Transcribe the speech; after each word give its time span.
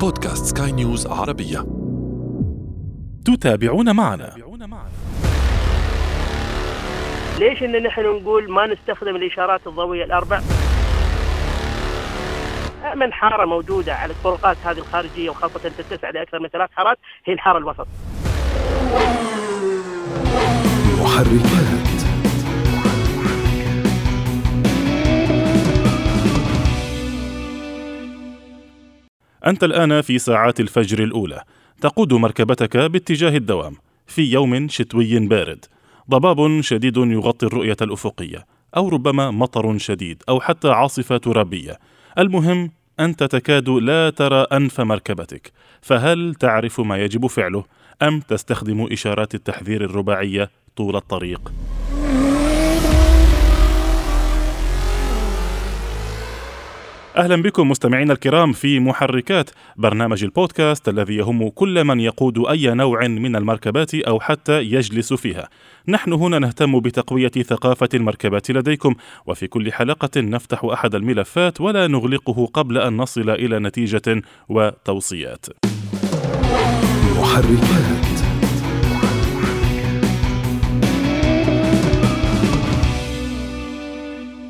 بودكاست 0.00 0.58
سكاي 0.58 0.72
نيوز 0.72 1.06
عربية 1.06 1.66
تتابعون 3.24 3.96
معنا 3.96 4.34
ليش 7.38 7.62
إن 7.62 7.82
نحن 7.82 8.02
نقول 8.02 8.50
ما 8.50 8.66
نستخدم 8.66 9.16
الإشارات 9.16 9.66
الضوئية 9.66 10.04
الأربع؟ 10.04 10.40
من 12.96 13.12
حارة 13.12 13.44
موجودة 13.44 13.94
على 13.94 14.12
الطرقات 14.12 14.56
هذه 14.64 14.78
الخارجية 14.78 15.30
وخاصة 15.30 15.58
تتسع 15.78 16.10
لأكثر 16.10 16.40
من 16.40 16.48
ثلاث 16.48 16.70
حارات 16.72 16.98
هي 17.24 17.32
الحارة 17.32 17.58
الوسط. 17.58 17.86
محركات 21.00 21.87
أنت 29.46 29.64
الآن 29.64 30.00
في 30.00 30.18
ساعات 30.18 30.60
الفجر 30.60 31.02
الأولى. 31.02 31.42
تقود 31.80 32.12
مركبتك 32.12 32.76
باتجاه 32.76 33.36
الدوام 33.36 33.76
في 34.06 34.22
يوم 34.22 34.68
شتوي 34.68 35.18
بارد. 35.26 35.64
ضباب 36.10 36.60
شديد 36.60 36.96
يغطي 36.96 37.46
الرؤية 37.46 37.76
الأفقية 37.82 38.46
أو 38.76 38.88
ربما 38.88 39.30
مطر 39.30 39.78
شديد 39.78 40.22
أو 40.28 40.40
حتى 40.40 40.68
عاصفة 40.68 41.16
ترابية. 41.16 41.78
المهم 42.18 42.70
أنت 43.00 43.24
تكاد 43.24 43.68
لا 43.68 44.10
ترى 44.10 44.46
أنف 44.52 44.80
مركبتك. 44.80 45.52
فهل 45.82 46.34
تعرف 46.34 46.80
ما 46.80 46.96
يجب 46.96 47.26
فعله؟ 47.26 47.64
أم 48.02 48.20
تستخدم 48.20 48.92
إشارات 48.92 49.34
التحذير 49.34 49.84
الرباعية 49.84 50.50
طول 50.76 50.96
الطريق؟ 50.96 51.52
أهلا 57.16 57.42
بكم 57.42 57.68
مستمعينا 57.68 58.12
الكرام 58.12 58.52
في 58.52 58.80
محركات 58.80 59.50
برنامج 59.76 60.24
البودكاست 60.24 60.88
الذي 60.88 61.16
يهم 61.16 61.48
كل 61.48 61.84
من 61.84 62.00
يقود 62.00 62.38
أي 62.48 62.74
نوع 62.74 63.06
من 63.06 63.36
المركبات 63.36 63.94
أو 63.94 64.20
حتى 64.20 64.62
يجلس 64.62 65.12
فيها. 65.12 65.48
نحن 65.88 66.12
هنا 66.12 66.38
نهتم 66.38 66.80
بتقوية 66.80 67.28
ثقافة 67.28 67.88
المركبات 67.94 68.50
لديكم 68.50 68.94
وفي 69.26 69.46
كل 69.46 69.72
حلقة 69.72 70.20
نفتح 70.20 70.64
أحد 70.64 70.94
الملفات 70.94 71.60
ولا 71.60 71.86
نغلقه 71.86 72.46
قبل 72.46 72.78
أن 72.78 72.96
نصل 72.96 73.30
إلى 73.30 73.58
نتيجة 73.58 74.22
وتوصيات. 74.48 75.46
محركات 77.18 78.08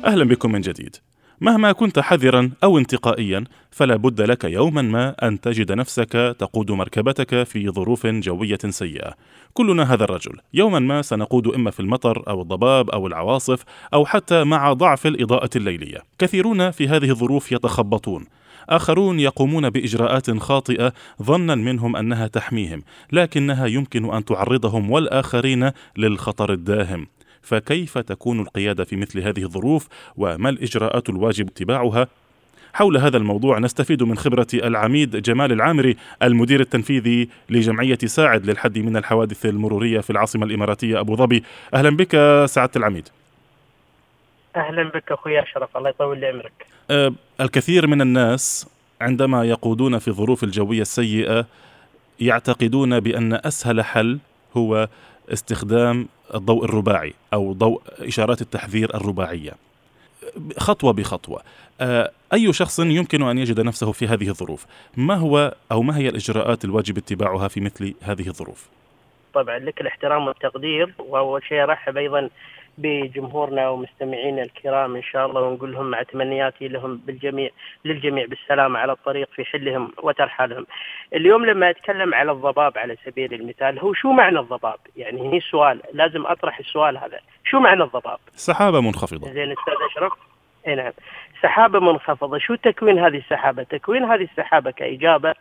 أهلا 0.05 0.23
بكم 0.23 0.51
من 0.51 0.61
جديد. 0.61 0.95
مهما 1.41 1.71
كنت 1.71 1.99
حذرا 1.99 2.51
أو 2.63 2.77
انتقائيا 2.77 3.43
فلا 3.71 3.95
بد 3.95 4.21
لك 4.21 4.43
يوما 4.43 4.81
ما 4.81 5.27
أن 5.27 5.41
تجد 5.41 5.71
نفسك 5.71 6.35
تقود 6.39 6.71
مركبتك 6.71 7.43
في 7.43 7.69
ظروف 7.69 8.07
جوية 8.07 8.59
سيئة. 8.69 9.13
كلنا 9.53 9.93
هذا 9.93 10.03
الرجل. 10.03 10.37
يوما 10.53 10.79
ما 10.79 11.01
سنقود 11.01 11.47
إما 11.47 11.71
في 11.71 11.79
المطر 11.79 12.23
أو 12.27 12.41
الضباب 12.41 12.89
أو 12.89 13.07
العواصف 13.07 13.63
أو 13.93 14.05
حتى 14.05 14.43
مع 14.43 14.73
ضعف 14.73 15.07
الإضاءة 15.07 15.49
الليلية. 15.55 16.03
كثيرون 16.19 16.71
في 16.71 16.87
هذه 16.87 17.09
الظروف 17.09 17.51
يتخبطون. 17.51 18.25
آخرون 18.69 19.19
يقومون 19.19 19.69
بإجراءات 19.69 20.37
خاطئة 20.37 20.93
ظنا 21.23 21.55
منهم 21.55 21.95
أنها 21.95 22.27
تحميهم، 22.27 22.83
لكنها 23.11 23.65
يمكن 23.65 24.13
أن 24.13 24.25
تعرضهم 24.25 24.91
والآخرين 24.91 25.71
للخطر 25.97 26.53
الداهم. 26.53 27.07
فكيف 27.41 27.97
تكون 27.97 28.39
القيادة 28.39 28.83
في 28.83 28.95
مثل 28.95 29.19
هذه 29.19 29.43
الظروف 29.43 29.87
وما 30.17 30.49
الإجراءات 30.49 31.09
الواجب 31.09 31.47
اتباعها؟ 31.47 32.07
حول 32.73 32.97
هذا 32.97 33.17
الموضوع 33.17 33.59
نستفيد 33.59 34.03
من 34.03 34.17
خبرة 34.17 34.47
العميد 34.53 35.15
جمال 35.21 35.51
العامري 35.51 35.95
المدير 36.23 36.59
التنفيذي 36.59 37.29
لجمعية 37.49 37.97
ساعد 38.05 38.45
للحد 38.45 38.77
من 38.77 38.97
الحوادث 38.97 39.45
المرورية 39.45 39.99
في 39.99 40.09
العاصمة 40.09 40.45
الإماراتية 40.45 40.99
أبو 40.99 41.15
ظبي. 41.15 41.43
أهلا 41.73 41.89
بك 41.89 42.11
سعادة 42.45 42.71
العميد. 42.75 43.09
أهلا 44.55 44.83
بك 44.83 45.11
أخوي 45.11 45.43
أشرف 45.43 45.77
الله 45.77 45.89
يطول 45.89 46.25
عمرك. 46.25 46.65
أه 46.91 47.13
الكثير 47.41 47.87
من 47.87 48.01
الناس 48.01 48.67
عندما 49.01 49.43
يقودون 49.43 49.99
في 49.99 50.07
الظروف 50.07 50.43
الجوية 50.43 50.81
السيئة 50.81 51.45
يعتقدون 52.19 52.99
بأن 52.99 53.33
أسهل 53.33 53.81
حل 53.81 54.19
هو 54.57 54.87
استخدام 55.33 56.07
الضوء 56.35 56.65
الرباعي 56.65 57.13
أو 57.33 57.53
ضوء 57.53 57.81
إشارات 57.99 58.41
التحذير 58.41 58.95
الرباعية. 58.95 59.51
خطوة 60.57 60.93
بخطوة. 60.93 61.41
آه، 61.81 62.11
أي 62.33 62.53
شخص 62.53 62.79
يمكن 62.79 63.23
أن 63.23 63.37
يجد 63.37 63.59
نفسه 63.59 63.91
في 63.91 64.07
هذه 64.07 64.29
الظروف؟ 64.29 64.65
ما 64.97 65.15
هو 65.15 65.55
أو 65.71 65.81
ما 65.81 65.97
هي 65.97 66.09
الإجراءات 66.09 66.65
الواجب 66.65 66.97
اتباعها 66.97 67.47
في 67.47 67.61
مثل 67.61 67.93
هذه 68.01 68.27
الظروف؟ 68.27 68.67
طبعا 69.33 69.59
لك 69.59 69.81
الاحترام 69.81 70.27
والتقدير 70.27 70.93
وأول 70.99 71.43
شيء 71.43 71.63
أرحب 71.63 71.97
أيضا 71.97 72.29
بجمهورنا 72.79 73.69
ومستمعينا 73.69 74.41
الكرام 74.41 74.95
إن 74.95 75.03
شاء 75.03 75.25
الله 75.25 75.41
ونقول 75.41 75.71
لهم 75.71 75.85
مع 75.91 76.03
تمنياتي 76.03 76.67
لهم 76.67 76.97
بالجميع 76.97 77.49
للجميع 77.85 78.25
بالسلامه 78.25 78.79
على 78.79 78.91
الطريق 78.91 79.29
في 79.35 79.45
حلهم 79.45 79.91
وترحالهم. 80.03 80.65
اليوم 81.13 81.45
لما 81.45 81.69
أتكلم 81.69 82.13
على 82.13 82.31
الضباب 82.31 82.77
على 82.77 82.97
سبيل 83.05 83.33
المثال 83.33 83.79
هو 83.79 83.93
شو 83.93 84.11
معنى 84.11 84.39
الضباب؟ 84.39 84.79
يعني 84.95 85.21
هني 85.21 85.39
سؤال 85.39 85.81
لازم 85.93 86.25
أطرح 86.25 86.59
السؤال 86.59 86.97
هذا، 86.97 87.19
شو 87.45 87.59
معنى 87.59 87.83
الضباب؟ 87.83 88.19
سحابة 88.35 88.81
منخفضة. 88.81 89.33
زين 89.33 89.51
أستاذ 89.51 89.73
أشرف؟ 89.91 90.13
إي 90.67 90.75
نعم. 90.75 90.91
سحابة 91.41 91.79
منخفضة. 91.79 92.37
شو 92.37 92.55
تكوين 92.55 92.99
هذه 92.99 93.17
السحابة؟ 93.17 93.63
تكوين 93.63 94.03
هذه 94.03 94.23
السحابة 94.23 94.71
كإجابة 94.71 95.33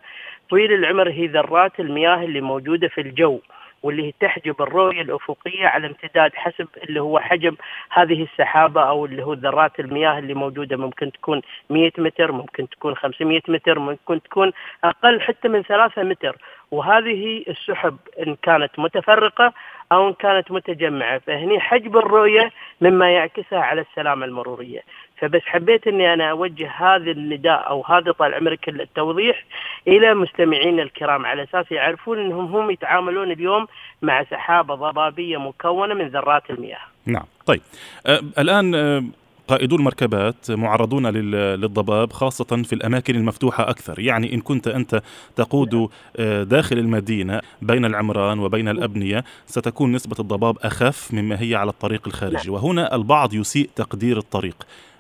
طويل 0.51 0.73
العمر 0.73 1.11
هي 1.11 1.27
ذرات 1.27 1.81
المياه 1.81 2.25
اللي 2.25 2.41
موجودة 2.41 2.89
في 2.89 3.01
الجو. 3.01 3.41
واللي 3.83 4.07
هي 4.07 4.13
تحجب 4.21 4.63
الرؤية 4.63 5.03
الأفقية 5.03 5.67
على 5.67 5.87
امتداد 5.87 6.35
حسب 6.35 6.69
اللي 6.89 7.01
هو 7.01 7.19
حجم 7.19 7.57
هذه 7.91 8.23
السحابة 8.23 8.83
أو 8.83 9.05
اللي 9.07 9.23
هو 9.25 9.33
ذرات 9.33 9.81
المياه 9.81 10.19
اللي 10.19 10.35
موجودة. 10.35 10.77
ممكن 10.77 11.13
تكون 11.13 11.43
100 11.71 11.91
متر 11.99 12.33
ممكن 12.33 12.69
تكون 12.69 12.97
500 12.97 13.41
متر 13.49 13.79
ممكن 13.79 14.23
تكون 14.23 14.53
أقل 14.85 15.21
حتى 15.21 15.49
من 15.49 15.63
3 15.63 16.03
متر. 16.03 16.37
وهذه 16.71 17.45
السحب 17.49 17.97
إن 18.27 18.37
كانت 18.43 18.79
متفرقة 18.79 19.53
أو 19.93 20.09
إن 20.09 20.15
كانت 20.15 20.51
متجمعة 20.51 21.19
فهني 21.19 21.61
حجب 21.61 21.97
الرؤية 21.97 22.53
مما 22.81 23.11
يعكسها 23.11 23.59
على 23.59 23.81
السلامة 23.81 24.27
المرورية. 24.27 24.81
فبس 25.21 25.43
حبيت 25.45 25.87
إني 25.87 26.13
أنا 26.15 26.31
أوجه 26.31 26.71
هذا 26.71 27.11
النداء 27.11 27.69
أو 27.69 27.85
هذا 27.85 28.13
طال 28.13 28.35
عمرك 28.35 28.69
التوضيح 28.69 29.45
إلى 29.89 30.15
مستمعينا 30.15 30.83
الكرام. 30.83 31.27
على 31.27 31.43
أساس 31.43 31.73
يعرفون 31.73 32.19
إنهم 32.19 32.57
هم 32.57 32.71
يتعاملون 32.71 33.31
اليوم 33.31 33.67
مع 34.03 34.25
سحابة 34.25 34.75
ضبابية 34.75 35.37
مكونة 35.39 35.95
من 35.95 36.09
ذرات 36.09 36.51
المياه. 36.51 36.81
نعم 37.07 37.25
طيب. 37.47 37.61
آه 38.07 38.21
الآن 38.39 38.75
آه 38.75 39.03
قائدو 39.49 39.77
المركبات 39.77 40.51
معرضون 40.51 41.07
لل- 41.07 41.61
للضباب 41.61 42.13
خاصة 42.13 42.63
في 42.63 42.73
الأماكن 42.73 43.15
المفتوحة 43.17 43.71
أكثر. 43.71 43.99
يعني 44.01 44.35
إن 44.35 44.41
كنت 44.41 44.69
أنت 44.69 45.03
تقود 45.37 45.89
آه، 46.17 46.43
داخل 46.43 46.79
المدينة 46.79 47.41
بين 47.63 47.85
العمران 47.85 48.39
وبين 48.39 48.69
الأبنية 48.69 49.25
ستكون 49.47 49.93
نسبة 49.93 50.17
الضباب 50.21 50.57
أخف 50.63 51.15
مما 51.15 51.43
هي 51.43 51.55
على 51.55 51.71
الطريق 51.71 52.03
الخارجي. 52.07 52.51
وهنا 52.51 52.95
البعض 52.95 53.35
يسيء 53.35 53.71
تقدير 53.77 54.19
الطريق. 54.19 54.57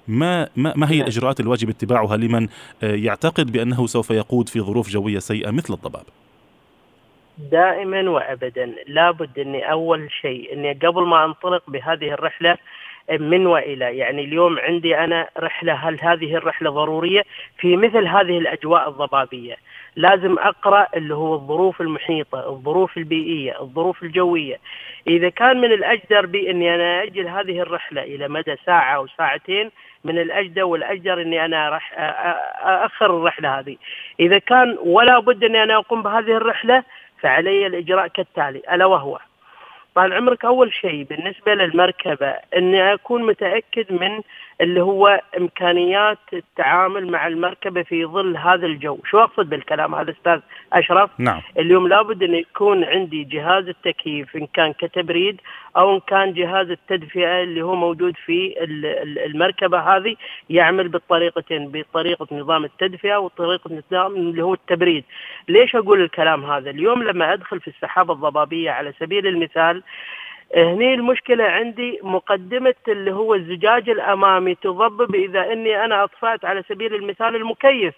ما 0.08 0.48
ما 0.56 0.72
ما 0.76 0.90
هي 0.90 0.96
نعم. 0.96 1.02
الإجراءات 1.02 1.40
الواجب 1.40 1.68
اتباعها 1.68 2.16
لمن 2.16 2.48
آه، 2.82 2.94
يعتقد 2.94 3.52
بأنه 3.52 3.86
سوف 3.86 4.10
يقود 4.10 4.48
في 4.48 4.60
ظروف 4.60 4.88
جوية 4.88 5.18
سيئة 5.18 5.50
مثل 5.50 5.74
الضباب؟ 5.74 6.04
دائما 7.38 8.10
وابدا. 8.10 8.74
لابد 8.86 9.38
إني 9.38 9.70
أول 9.72 10.08
شيء 10.20 10.52
إني 10.52 10.72
قبل 10.72 11.06
ما 11.06 11.24
أنطلق 11.24 11.62
بهذه 11.70 12.12
الرحلة 12.12 12.56
من 13.10 13.46
وإلى. 13.46 13.96
يعني 13.96 14.24
اليوم 14.24 14.58
عندي 14.58 14.98
أنا 14.98 15.28
رحلة 15.38 15.72
هل 15.72 16.00
هذه 16.00 16.34
الرحلة 16.36 16.70
ضرورية؟ 16.70 17.24
في 17.58 17.76
مثل 17.76 18.06
هذه 18.06 18.38
الأجواء 18.38 18.88
الضبابية. 18.88 19.56
لازم 19.96 20.38
أقرأ 20.38 20.86
اللي 20.96 21.14
هو 21.14 21.34
الظروف 21.34 21.80
المحيطة 21.80 22.48
الظروف 22.48 22.96
البيئية 22.96 23.60
الظروف 23.60 24.02
الجوية. 24.02 24.58
إذا 25.08 25.28
كان 25.28 25.60
من 25.60 25.72
الأجدر 25.72 26.26
بي 26.26 26.50
إني 26.50 26.74
أنا 26.74 27.02
أجل 27.02 27.28
هذه 27.28 27.60
الرحلة 27.60 28.02
إلى 28.02 28.28
مدى 28.28 28.56
ساعة 28.66 28.96
أو 28.96 29.06
ساعتين 29.06 29.70
من 30.04 30.18
الأجدر 30.18 30.64
والأجدر 30.64 31.22
إني 31.22 31.44
أنا 31.44 31.68
راح 31.68 31.92
اخر 32.62 33.06
الرحلة 33.06 33.58
هذه. 33.58 33.76
إذا 34.20 34.38
كان 34.38 34.78
ولا 34.84 35.18
بد 35.18 35.44
إني 35.44 35.62
أنا 35.62 35.76
أقوم 35.76 36.02
بهذه 36.02 36.36
الرحلة 36.36 36.82
فعلي 37.20 37.66
الإجراء 37.66 38.06
كالتالي 38.06 38.62
ألا 38.72 38.86
وهو. 38.86 39.18
طال 39.94 40.12
عمرك 40.12 40.44
أول 40.44 40.72
شيء 40.72 41.02
بالنسبة 41.02 41.54
للمركبة 41.54 42.34
إني 42.56 42.94
أكون 42.94 43.22
متأكد 43.22 43.92
من 43.92 44.22
اللي 44.60 44.82
هو 44.82 45.20
إمكانيات 45.38 46.18
التعامل 46.32 47.10
مع 47.10 47.26
المركبة 47.26 47.82
في 47.82 48.04
ظل 48.04 48.36
هذا 48.36 48.66
الجو، 48.66 48.98
شو 49.04 49.18
أقصد 49.18 49.50
بالكلام 49.50 49.94
هذا 49.94 50.10
أستاذ 50.10 50.40
أشرف؟ 50.72 51.10
نعم 51.18 51.42
اليوم 51.58 51.88
لابد 51.88 52.22
إن 52.22 52.34
يكون 52.34 52.84
عندي 52.84 53.24
جهاز 53.24 53.68
التكييف 53.68 54.36
إن 54.36 54.46
كان 54.46 54.72
كتبريد 54.72 55.40
أو 55.76 55.94
إن 55.94 56.00
كان 56.00 56.32
جهاز 56.32 56.70
التدفئة 56.70 57.42
اللي 57.42 57.62
هو 57.62 57.74
موجود 57.74 58.16
في 58.16 58.54
المركبة 59.26 59.78
هذه 59.78 60.16
يعمل 60.50 60.88
بالطريقتين 60.88 61.68
بطريقة 61.68 62.26
نظام 62.32 62.64
التدفئة 62.64 63.16
وطريقة 63.16 63.70
نظام 63.90 64.16
اللي 64.16 64.42
هو 64.42 64.54
التبريد. 64.54 65.04
ليش 65.48 65.76
أقول 65.76 66.00
الكلام 66.00 66.44
هذا؟ 66.44 66.70
اليوم 66.70 67.02
لما 67.02 67.32
أدخل 67.32 67.60
في 67.60 67.68
السحابة 67.68 68.12
الضبابية 68.12 68.70
على 68.70 68.92
سبيل 69.00 69.26
المثال 69.26 69.77
هني 70.56 70.94
المشكلة 70.94 71.44
عندي 71.44 71.98
مقدمة 72.02 72.74
اللي 72.88 73.12
هو 73.12 73.34
الزجاج 73.34 73.90
الأمامي. 73.90 74.54
تضبب 74.54 75.14
إذا 75.14 75.52
أني 75.52 75.84
أنا 75.84 76.04
أطفأت 76.04 76.44
على 76.44 76.62
سبيل 76.68 76.94
المثال 76.94 77.36
المكيف. 77.36 77.94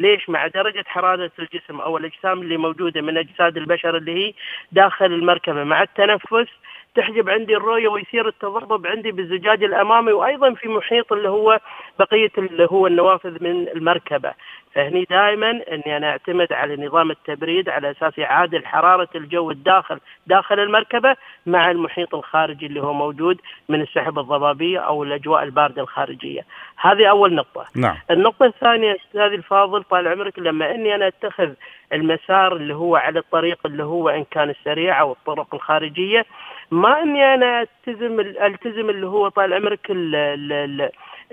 ليش؟ 0.00 0.30
مع 0.30 0.46
درجة 0.46 0.84
حرارة 0.86 1.30
الجسم 1.38 1.80
أو 1.80 1.96
الأجسام 1.96 2.42
اللي 2.42 2.56
موجودة 2.56 3.00
من 3.00 3.18
أجساد 3.18 3.56
البشر 3.56 3.96
اللي 3.96 4.12
هي 4.12 4.32
داخل 4.72 5.06
المركبة. 5.06 5.64
مع 5.64 5.82
التنفس 5.82 6.48
تحجب 6.94 7.30
عندي 7.30 7.56
الرؤية 7.56 7.88
ويصير 7.88 8.28
التضبب 8.28 8.86
عندي 8.86 9.12
بالزجاج 9.12 9.64
الأمامي. 9.64 10.12
وأيضا 10.12 10.54
في 10.54 10.68
محيط 10.68 11.12
اللي 11.12 11.28
هو 11.28 11.60
بقية 11.98 12.32
اللي 12.38 12.68
هو 12.70 12.86
النوافذ 12.86 13.44
من 13.44 13.68
المركبة. 13.68 14.32
فهني 14.74 15.06
دائما 15.10 15.50
إني 15.50 15.96
أنا 15.96 16.10
أعتمد 16.10 16.52
على 16.52 16.86
نظام 16.86 17.10
التبريد 17.10 17.68
على 17.68 17.90
أساس 17.90 18.18
يعادل 18.18 18.66
حرارة 18.66 19.08
الجو 19.14 19.50
الداخل 19.50 20.00
داخل 20.26 20.60
المركبة 20.60 21.16
مع 21.46 21.70
المحيط 21.70 22.14
الخارجي 22.14 22.66
اللي 22.66 22.82
هو 22.82 22.92
موجود 22.92 23.40
من 23.68 23.80
السحب 23.80 24.18
الضبابية 24.18 24.78
أو 24.78 25.02
الأجواء 25.02 25.42
الباردة 25.42 25.82
الخارجية. 25.82 26.46
هذه 26.76 27.10
أول 27.10 27.34
نقطة. 27.34 27.66
نعم. 27.76 27.96
النقطة 28.10 28.46
الثانية 28.46 28.96
أستاذ 28.96 29.20
الفاضل 29.20 29.82
طال 29.82 30.08
عمرك 30.08 30.38
لما 30.38 30.70
إني 30.70 30.94
أنا 30.94 31.06
أتخذ 31.06 31.50
المسار 31.92 32.56
اللي 32.56 32.74
هو 32.74 32.96
على 32.96 33.18
الطريق 33.18 33.58
اللي 33.66 33.84
هو 33.84 34.08
إن 34.08 34.24
كان 34.30 34.50
السريع 34.50 35.00
أو 35.00 35.12
الطرق 35.12 35.54
الخارجية. 35.54 36.26
ما 36.70 37.02
أني 37.02 37.34
أنا 37.34 37.60
ألتزم 37.60 38.20
ألتزم 38.20 38.90
اللي 38.90 39.06
هو 39.06 39.28
طال 39.28 39.52
عمرك 39.54 39.90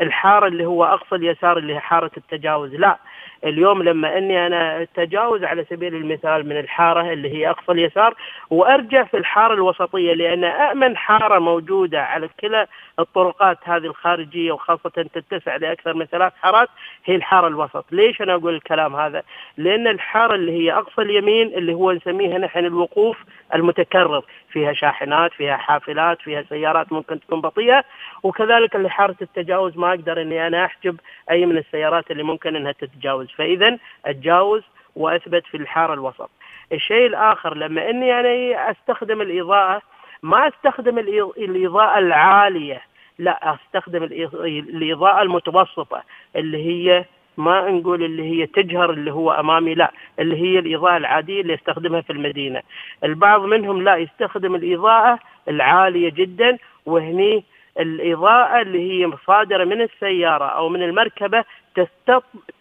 الحارة 0.02 0.48
اللي 0.48 0.66
هو 0.66 0.86
أقصى 0.86 1.16
اليسار 1.16 1.58
اللي 1.58 1.76
هي 1.76 1.80
حارة 1.80 2.12
التجاوز. 2.18 2.76
لا 2.76 2.98
اليوم 3.46 3.84
لما 3.84 4.18
أني 4.18 4.48
أنا 4.48 4.82
أتجاوز 4.82 5.44
على 5.44 5.66
سبيل 5.70 5.96
المثال 5.96 6.50
من 6.50 6.58
الحارة 6.58 7.14
اللي 7.14 7.34
هي 7.34 7.50
أقصى 7.50 7.72
اليسار 7.72 8.16
وأرجع 8.50 9.04
في 9.04 9.18
الحارة 9.18 9.54
الوسطية 9.54 10.14
لأن 10.14 10.44
امن 10.44 10.98
حارة 10.98 11.40
موجودة 11.40 12.04
على 12.04 12.30
كلا 12.40 12.68
الطرقات 13.00 13.58
هذه 13.64 13.86
الخارجية 13.86 14.52
وخاصة 14.52 14.90
تتسع 14.90 15.56
لأكثر 15.56 15.94
من 15.94 16.06
ثلاث 16.06 16.34
حارات 16.42 16.70
هي 17.06 17.16
الحارة 17.16 17.48
الوسط، 17.48 17.86
ليش 17.92 18.22
أنا 18.22 18.34
أقول 18.34 18.56
الكلام 18.56 18.96
هذا؟ 18.96 19.24
لأن 19.58 19.88
الحارة 19.88 20.36
اللي 20.42 20.52
هي 20.52 20.74
أقصى 20.74 21.02
اليمين 21.02 21.48
اللي 21.48 21.74
هو 21.74 21.92
نسميها 21.92 22.38
نحن 22.38 22.66
الوقوف 22.66 23.18
المتكرر، 23.56 24.24
فيها 24.50 24.74
شاحنات، 24.74 25.32
فيها 25.34 25.58
حافلات، 25.58 26.22
فيها 26.22 26.44
سيارات 26.50 26.94
ممكن 26.94 27.20
تكون 27.20 27.42
بطيئة، 27.42 27.84
وكذلك 28.24 28.76
اللي 28.76 28.90
حاره 28.90 29.16
التجاوز 29.22 29.78
ما 29.78 29.90
أقدر 29.90 30.22
إني 30.22 30.48
أنا 30.48 30.66
أحجب 30.66 31.00
أي 31.32 31.46
من 31.46 31.58
السيارات 31.58 32.12
اللي 32.12 32.24
ممكن 32.24 32.56
إنها 32.56 32.72
تتجاوز، 32.72 33.28
فإذا 33.38 33.78
أتجاوز 34.06 34.64
وأثبت 34.96 35.46
في 35.46 35.58
الحاره 35.58 35.94
الوسط. 35.94 36.30
الشيء 36.72 37.06
الآخر 37.08 37.58
لما 37.58 37.90
إني 37.90 38.20
أنا 38.20 38.72
أستخدم 38.72 39.22
الإضاءة 39.22 39.82
ما 40.24 40.48
أستخدم 40.48 41.00
الإضاءة 41.38 42.00
العالية 42.00 42.82
لا 43.20 43.54
أستخدم 43.54 44.04
الإضاءة 44.44 45.22
المتوسطة 45.22 46.04
اللي 46.36 46.58
هي 46.66 47.06
ما 47.38 47.70
نقول 47.70 48.04
اللي 48.04 48.24
هي 48.24 48.48
تجهر 48.48 48.90
اللي 48.90 49.12
هو 49.14 49.32
أمامي 49.32 49.74
لا 49.74 49.92
اللي 50.20 50.36
هي 50.42 50.60
الإضاءة 50.60 50.98
العادية 50.98 51.42
اللي 51.42 51.54
يستخدمها 51.54 52.02
في 52.02 52.14
المدينة. 52.14 52.62
البعض 53.04 53.42
منهم 53.42 53.82
لا 53.82 53.96
يستخدم 53.96 54.56
الإضاءة 54.56 55.20
العالية 55.48 56.10
جدا 56.10 56.58
وهني 56.86 57.44
الإضاءة 57.80 58.62
اللي 58.62 58.92
هي 58.92 59.12
صادرة 59.28 59.64
من 59.64 59.82
السيارة 59.82 60.46
أو 60.46 60.70
من 60.70 60.84
المركبة 60.84 61.44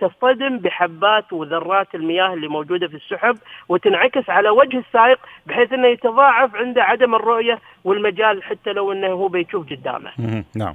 تصطدم 0.00 0.58
بحبات 0.58 1.32
وذرات 1.32 1.94
المياه 1.94 2.34
اللي 2.34 2.48
موجودة 2.48 2.88
في 2.88 2.94
السحب 2.94 3.36
وتنعكس 3.68 4.30
على 4.30 4.50
وجه 4.50 4.78
السائق 4.78 5.18
بحيث 5.46 5.72
أنه 5.72 5.88
يتضاعف 5.88 6.56
عنده 6.56 6.82
عدم 6.82 7.14
الرؤية 7.14 7.58
والمجال 7.84 8.42
حتى 8.42 8.72
لو 8.72 8.92
أنه 8.92 9.06
هو 9.06 9.28
بيشوف 9.28 9.70
قدامه. 9.70 10.10
نعم. 10.56 10.74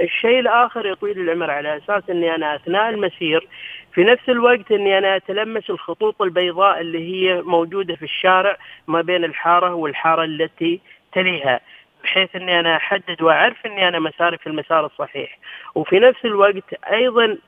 الشيء 0.00 0.40
الآخر 0.40 0.86
يا 0.86 0.94
طويل 0.94 1.20
العمر 1.20 1.50
على 1.50 1.76
أساس 1.76 2.02
أني 2.10 2.34
أنا 2.34 2.54
أثناء 2.54 2.90
المسير 2.90 3.48
في 3.94 4.04
نفس 4.04 4.28
الوقت 4.28 4.72
أني 4.72 4.98
أنا 4.98 5.16
أتلمس 5.16 5.70
الخطوط 5.70 6.22
البيضاء 6.22 6.80
اللي 6.80 7.12
هي 7.12 7.42
موجودة 7.42 7.94
في 7.96 8.02
الشارع 8.02 8.56
ما 8.86 9.00
بين 9.00 9.24
الحارة 9.24 9.74
والحارة 9.74 10.24
التي 10.24 10.80
تليها 11.12 11.60
بحيث 12.04 12.36
إني 12.36 12.60
أنا 12.60 12.76
أحدد 12.76 13.22
وأعرف 13.22 13.66
إني 13.66 13.88
أنا 13.88 13.98
مساري 13.98 14.38
في 14.38 14.46
المسار 14.46 14.86
الصحيح. 14.86 15.38
وفي 15.74 15.98
نفس 15.98 16.24
الوقت 16.24 16.74
أيضا 16.92 17.38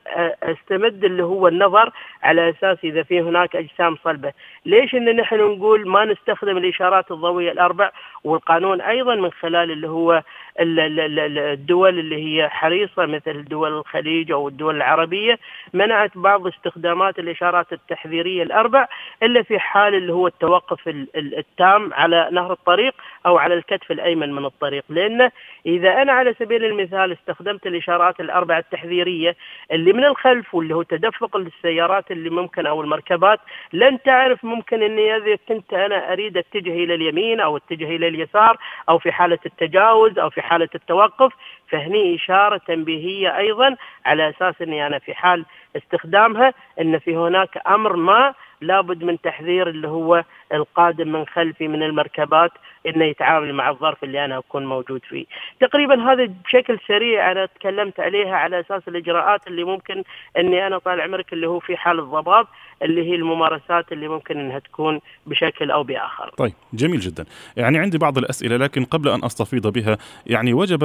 أستمد 0.43 1.03
اللي 1.03 1.23
هو 1.23 1.47
النظر 1.47 1.91
على 2.23 2.49
أساس 2.49 2.77
إذا 2.83 3.03
في 3.03 3.21
هناك 3.21 3.55
أجسام 3.55 3.97
صلبة. 4.03 4.33
ليش 4.67 4.95
إن 4.95 5.15
نحن 5.15 5.35
نقول 5.35 5.87
ما 5.89 6.05
نستخدم 6.05 6.57
الإشارات 6.57 7.11
الضوئية 7.11 7.51
الأربع 7.51 7.91
والقانون 8.23 8.81
أيضا 8.81 9.15
من 9.15 9.31
خلال 9.31 9.71
اللي 9.71 9.89
هو 9.89 10.23
الدول 10.59 11.99
اللي 11.99 12.15
هي 12.15 12.49
حريصة 12.49 13.05
مثل 13.05 13.45
دول 13.45 13.73
الخليج 13.73 14.31
أو 14.31 14.47
الدول 14.47 14.75
العربية 14.75 15.39
منعت 15.73 16.11
بعض 16.17 16.47
استخدامات 16.47 17.19
الإشارات 17.19 17.73
التحذيرية 17.73 18.43
الأربع 18.43 18.87
إلا 19.23 19.43
في 19.43 19.59
حال 19.59 19.95
اللي 19.95 20.13
هو 20.13 20.27
التوقف 20.27 20.87
التام 21.15 21.93
على 21.93 22.29
نهر 22.31 22.51
الطريق 22.51 22.93
أو 23.25 23.37
على 23.37 23.53
الكتف 23.53 23.91
الأيمن 23.91 24.33
من 24.33 24.45
الطريق. 24.45 24.83
لأن 24.89 25.29
إذا 25.65 26.01
أنا 26.01 26.11
على 26.11 26.35
سبيل 26.39 26.65
المثال 26.65 27.11
استخدمت 27.11 27.67
الإشارات 27.67 28.19
الأربع 28.19 28.57
التحذيرية 28.57 29.35
اللي 29.71 29.93
من 29.93 30.05
الخلف 30.05 30.55
واللي 30.55 30.75
هو 30.75 30.83
تدفق 30.83 31.37
للسيارات 31.37 32.11
اللي 32.11 32.29
ممكن 32.29 32.65
أو 32.65 32.81
المركبات 32.81 33.39
لن 33.73 34.01
تعرف 34.01 34.45
ممكن 34.45 34.56
إني 34.73 35.15
إذا 35.15 35.37
كنت 35.47 35.73
أنا 35.73 36.13
أريد 36.13 36.37
أتجه 36.37 36.71
إلى 36.83 36.93
اليمين 36.95 37.39
أو 37.39 37.57
أتجه 37.57 37.95
إلى 37.95 38.07
اليسار 38.07 38.57
أو 38.89 38.99
في 38.99 39.11
حالة 39.11 39.39
التجاوز 39.45 40.19
أو 40.19 40.29
في 40.29 40.41
حالة 40.41 40.69
التوقف 40.75 41.33
فهني 41.69 42.15
إشارة 42.15 42.57
تنبيهيه 42.67 43.37
أيضا 43.37 43.75
على 44.05 44.29
أساس 44.29 44.61
إني 44.61 44.87
أنا 44.87 44.99
في 44.99 45.13
حال 45.13 45.45
استخدامها 45.75 46.53
إن 46.81 46.99
في 46.99 47.15
هناك 47.15 47.61
أمر 47.67 47.95
ما 47.95 48.33
لابد 48.61 49.03
من 49.03 49.21
تحذير 49.21 49.69
اللي 49.69 49.87
هو 49.87 50.23
القادم 50.53 51.11
من 51.11 51.25
خلفي 51.25 51.67
من 51.67 51.83
المركبات 51.83 52.51
إنه 52.87 53.05
يتعامل 53.05 53.53
مع 53.53 53.69
الظرف 53.69 54.03
اللي 54.03 54.25
أنا 54.25 54.37
أكون 54.37 54.65
موجود 54.65 55.01
فيه. 55.09 55.25
تقريبا 55.59 56.11
هذا 56.11 56.29
بشكل 56.45 56.79
سريع 56.87 57.31
أنا 57.31 57.45
تكلمت 57.45 57.99
عليها 57.99 58.35
على 58.35 58.59
أساس 58.59 58.81
الإجراءات 58.87 59.47
اللي 59.47 59.63
ممكن 59.63 60.03
إني 60.37 60.67
أنا 60.67 60.77
طال 60.77 61.01
عمرك 61.01 61.33
اللي 61.33 61.47
هو 61.47 61.59
في 61.59 61.77
حال 61.77 61.99
الضباب 61.99 62.47
اللي 62.83 63.09
هي 63.09 63.15
الممارسات 63.15 63.91
اللي 63.91 64.07
ممكن 64.07 64.39
إنها 64.39 64.59
تكون 64.59 64.99
بشكل 65.25 65.71
أو 65.71 65.83
بآخر. 65.83 66.33
طيب 66.37 66.53
جميل 66.73 66.99
جدا. 66.99 67.25
يعني 67.57 67.77
عندي 67.77 67.97
بعض 67.97 68.17
الأسئلة 68.17 68.57
لكن 68.57 68.85
قبل 68.85 69.09
أن 69.09 69.23
أستفيض 69.23 69.67
بها 69.67 69.97
يعني 70.27 70.53
وجب 70.53 70.83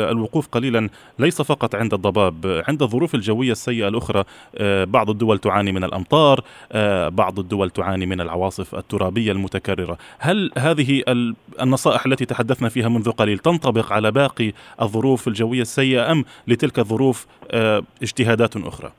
الوقوف 0.00 0.48
قليلا 0.48 0.88
ليس 1.18 1.42
فقط 1.42 1.74
عند 1.74 1.94
الضباب، 1.94 2.62
عند 2.68 2.82
الظروف 2.82 3.14
الجوية 3.14 3.52
السيئة 3.52 3.88
الأخرى 3.88 4.24
آه، 4.58 4.84
بعض 4.84 5.10
الدول 5.10 5.38
تعاني 5.38 5.72
من 5.72 5.84
الأمطار، 5.84 6.40
آه، 6.72 7.07
بعض 7.08 7.38
الدول 7.38 7.70
تعاني 7.70 8.06
من 8.06 8.20
العواصف 8.20 8.74
الترابية 8.74 9.32
المتكررة، 9.32 9.98
هل 10.18 10.50
هذه 10.58 11.02
النصائح 11.62 12.06
التي 12.06 12.24
تحدثنا 12.24 12.68
فيها 12.68 12.88
منذ 12.88 13.10
قليل 13.10 13.38
تنطبق 13.38 13.92
على 13.92 14.10
باقي 14.10 14.52
الظروف 14.82 15.28
الجوية 15.28 15.62
السيئة 15.62 16.12
أم 16.12 16.24
لتلك 16.46 16.78
الظروف 16.78 17.26
آه، 17.50 17.82
اجتهادات 18.02 18.56
أخرى؟ 18.56 18.92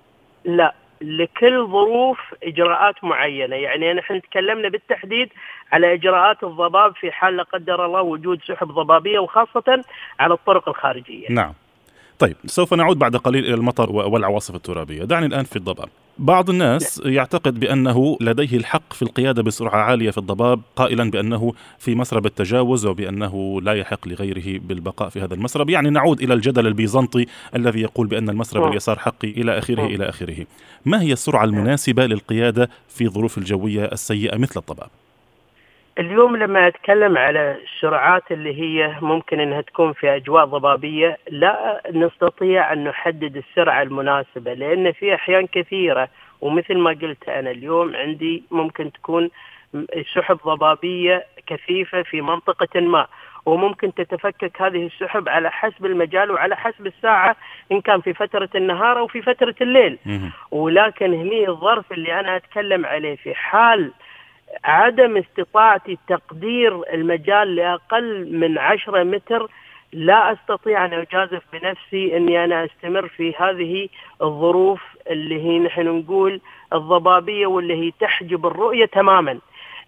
لا 0.46 0.74
لكل 1.02 1.68
ظروف 1.68 2.20
إجراءات 2.44 3.04
معينة، 3.04 3.56
يعني 3.56 3.94
نحن 3.94 4.22
تكلمنا 4.22 4.70
بالتحديد 4.70 5.30
على 5.72 5.94
إجراءات 5.94 6.44
الضباب 6.44 6.96
في 6.96 7.12
حال 7.12 7.38
لا 7.38 7.44
قدر 7.44 7.86
الله 7.86 8.02
وجود 8.02 8.40
سحب 8.48 8.68
ضبابية 8.68 9.20
وخاصة 9.20 9.84
على 10.20 10.34
الطرق 10.34 10.70
الخارجية. 10.70 11.28
نعم. 11.30 11.54
طيب 12.20 12.36
سوف 12.46 12.74
نعود 12.74 13.00
بعد 13.00 13.16
قليل 13.16 13.46
إلى 13.46 13.54
المطر 13.54 13.92
والعواصف 13.92 14.56
الترابية، 14.56 15.04
دعني 15.04 15.26
الآن 15.26 15.44
في 15.44 15.56
الضباب. 15.56 15.90
بعض 16.20 16.50
الناس 16.50 17.02
يعتقد 17.06 17.60
بأنه 17.60 18.18
لديه 18.22 18.58
الحق 18.58 18.94
في 18.94 19.02
القيادة 19.02 19.44
بسرعة 19.44 19.82
عالية 19.82 20.12
في 20.12 20.18
الضباب 20.18 20.62
قائلا 20.76 21.12
بأنه 21.12 21.54
في 21.78 21.96
مسرب 21.96 22.26
التجاوز 22.26 22.86
وبأنه 22.86 23.62
لا 23.62 23.74
يحق 23.74 24.08
لغيره 24.08 24.60
بالبقاء 24.60 25.10
في 25.10 25.22
هذا 25.22 25.34
المسرب، 25.34 25.70
يعني 25.70 25.90
نعود 25.90 26.22
إلى 26.22 26.34
الجدل 26.34 26.68
البيزنطي 26.68 27.26
الذي 27.56 27.82
يقول 27.82 28.08
بأن 28.08 28.30
المسرب 28.30 28.72
اليسار 28.72 29.00
حقي 29.00 29.30
إلى 29.30 29.58
آخره 29.58 29.86
إلى 29.86 30.10
آخره. 30.10 30.46
ما 30.86 31.02
هي 31.02 31.14
السرعة 31.14 31.44
المناسبة 31.44 32.06
للقيادة 32.06 32.70
في 32.90 33.08
ظروف 33.08 33.38
الجوية 33.38 33.86
السيئة 33.86 34.38
مثل 34.38 34.60
الضباب؟ 34.60 34.90
اليوم 36.00 36.36
لما 36.38 36.68
أتكلم 36.68 37.18
على 37.18 37.58
السرعات 37.64 38.32
اللي 38.32 38.62
هي 38.62 38.96
ممكن 39.02 39.40
إنها 39.40 39.62
تكون 39.62 39.94
في 39.94 40.16
أجواء 40.16 40.46
ضبابية 40.46 41.18
لا 41.30 41.82
نستطيع 41.94 42.74
أن 42.74 42.84
نحدد 42.84 43.38
السرعة 43.38 43.82
المناسبة 43.82 44.54
لأن 44.54 44.92
في 44.92 45.16
أحيان 45.16 45.48
كثيرة 45.48 46.10
ومثل 46.42 46.78
ما 46.78 46.90
قلت 46.90 47.30
أنا 47.30 47.52
اليوم 47.52 47.96
عندي 47.96 48.44
ممكن 48.52 48.92
تكون 48.92 49.30
سحب 50.16 50.38
ضبابية 50.46 51.26
كثيفة 51.48 52.02
في 52.02 52.22
منطقة 52.22 52.80
ما 52.82 53.08
وممكن 53.46 53.94
تتفكك 53.94 54.62
هذه 54.62 54.86
السحب 54.86 55.30
على 55.30 55.52
حسب 55.52 55.86
المجال 55.86 56.32
وعلى 56.32 56.56
حسب 56.56 56.88
الساعة 56.88 57.36
إن 57.72 57.82
كان 57.82 58.02
في 58.02 58.14
فترة 58.14 58.50
النهار 58.56 59.00
أو 59.00 59.08
في 59.08 59.22
فترة 59.22 59.56
الليل. 59.62 59.98
ولكن 60.52 61.14
هني 61.14 61.48
الظرف 61.50 61.92
اللي 61.92 62.20
أنا 62.20 62.36
أتكلم 62.36 62.86
عليه 62.86 63.16
في 63.16 63.36
حال 63.36 63.92
عدم 64.64 65.18
استطاعتي 65.18 65.98
تقدير 66.08 66.94
المجال 66.94 67.56
لأقل 67.56 68.38
من 68.38 68.58
عشرة 68.58 69.04
متر 69.04 69.48
لا 69.94 70.34
أستطيع 70.34 70.86
أن 70.86 70.94
أجازف 70.94 71.42
بنفسي 71.54 72.18
إني 72.18 72.44
أنا 72.44 72.66
أستمر 72.66 73.08
في 73.08 73.34
هذه 73.40 73.90
الظروف 74.22 74.82
اللي 75.10 75.44
هي 75.44 75.60
نحن 75.60 75.88
نقول 75.88 76.42
الضبابية 76.74 77.48
واللي 77.48 77.74
هي 77.86 77.92
تحجب 78.00 78.46
الرؤية 78.46 78.86
تماما. 78.86 79.40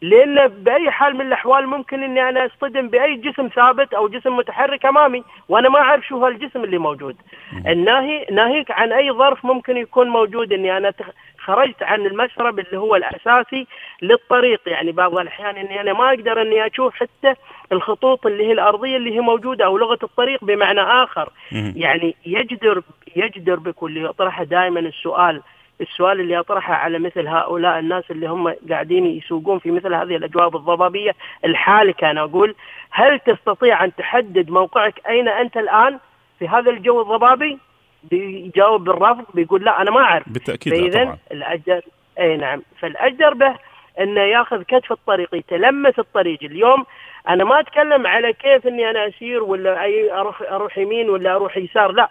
لأن 0.02 0.48
بأي 0.48 0.92
حال 0.92 1.16
من 1.16 1.22
الأحوال 1.22 1.68
ممكن 1.68 2.04
إني 2.04 2.30
أنا 2.30 2.46
أصطدم 2.46 2.88
بأي 2.88 3.16
جسم 3.16 3.48
ثابت 3.48 3.94
أو 3.94 4.08
جسم 4.08 4.36
متحرك 4.38 4.86
أمامي 4.86 5.24
وأنا 5.50 5.70
ما 5.70 5.80
أعرف 5.80 6.08
شو 6.08 6.26
هالجسم 6.26 6.64
اللي 6.64 6.78
موجود 6.78 7.16
الناهي 7.68 8.26
ناهيك 8.32 8.72
عن 8.72 8.92
أي 8.92 9.12
ظرف 9.12 9.46
ممكن 9.46 9.78
يكون 9.78 10.10
موجود 10.10 10.54
إني 10.54 10.78
أنا 10.78 10.94
خرجت 11.46 11.84
عن 11.84 12.06
المسرب 12.06 12.60
اللي 12.60 12.78
هو 12.78 12.96
الأساسي 12.96 13.68
للطريق. 14.02 14.62
يعني 14.66 14.92
بعض 14.92 15.18
الأحيان 15.18 15.58
إني 15.58 15.82
أنا 15.82 15.94
ما 15.94 16.10
أقدر 16.10 16.42
إني 16.42 16.68
أشوف 16.68 16.96
حتى 16.96 17.34
الخطوط 17.72 18.26
اللي 18.26 18.46
هي 18.48 18.52
الأرضية 18.52 18.98
اللي 18.98 19.16
هي 19.16 19.20
موجودة 19.20 19.66
أو 19.66 19.78
لغة 19.78 20.00
الطريق 20.04 20.44
بمعنى 20.44 20.82
آخر. 20.82 21.30
يعني 21.76 22.16
يجدر 22.26 22.82
يجدر 23.16 23.56
بك 23.60 23.84
واللي 23.84 24.04
يطرح 24.04 24.44
دائما 24.44 24.80
السؤال 24.80 25.42
السؤال 25.82 26.20
اللي 26.20 26.40
اطرحه 26.40 26.74
على 26.74 27.00
مثل 27.00 27.28
هؤلاء 27.28 27.80
الناس 27.80 28.04
اللي 28.12 28.28
هم 28.28 28.54
قاعدين 28.70 29.06
يسوقون 29.06 29.60
في 29.60 29.72
مثل 29.72 29.94
هذه 29.94 30.16
الأجواء 30.16 30.48
الضبابية 30.48 31.16
الحالكه 31.46 32.12
أنا 32.12 32.22
أقول 32.22 32.56
هل 32.92 33.20
تستطيع 33.20 33.84
أن 33.84 33.96
تحدد 33.96 34.50
موقعك 34.50 35.02
أين 35.08 35.28
أنت 35.28 35.58
الآن 35.58 36.00
في 36.40 36.48
هذا 36.48 36.72
الجو 36.72 37.02
الضبابي؟ 37.02 37.58
بيجاوب 38.04 38.84
بالرفض 38.84 39.26
بيقول 39.34 39.64
لا 39.66 39.82
أنا 39.82 39.92
ما 39.92 40.00
أعرف. 40.02 40.30
بالتأكيد 40.30 40.74
فاذا 40.74 41.18
الاجدر 41.32 41.82
اي 42.20 42.38
نعم. 42.38 42.62
فالاجدر 42.80 43.34
به 43.34 43.56
إنه 44.00 44.22
يأخذ 44.22 44.64
كتف 44.64 44.92
الطريق 44.92 45.36
يتلمس 45.36 46.00
الطريق. 46.00 46.40
اليوم 46.44 46.86
أنا 47.30 47.44
ما 47.44 47.60
أتكلم 47.60 48.08
على 48.08 48.34
كيف 48.34 48.68
إني 48.68 48.90
أنا 48.90 49.08
أسير 49.08 49.44
ولا 49.44 49.84
أي 49.84 50.12
أروح 50.12 50.42
أروح 50.42 50.78
يمين 50.78 51.10
ولا 51.10 51.36
أروح 51.36 51.58
يسار 51.58 51.92
لا. 51.92 52.10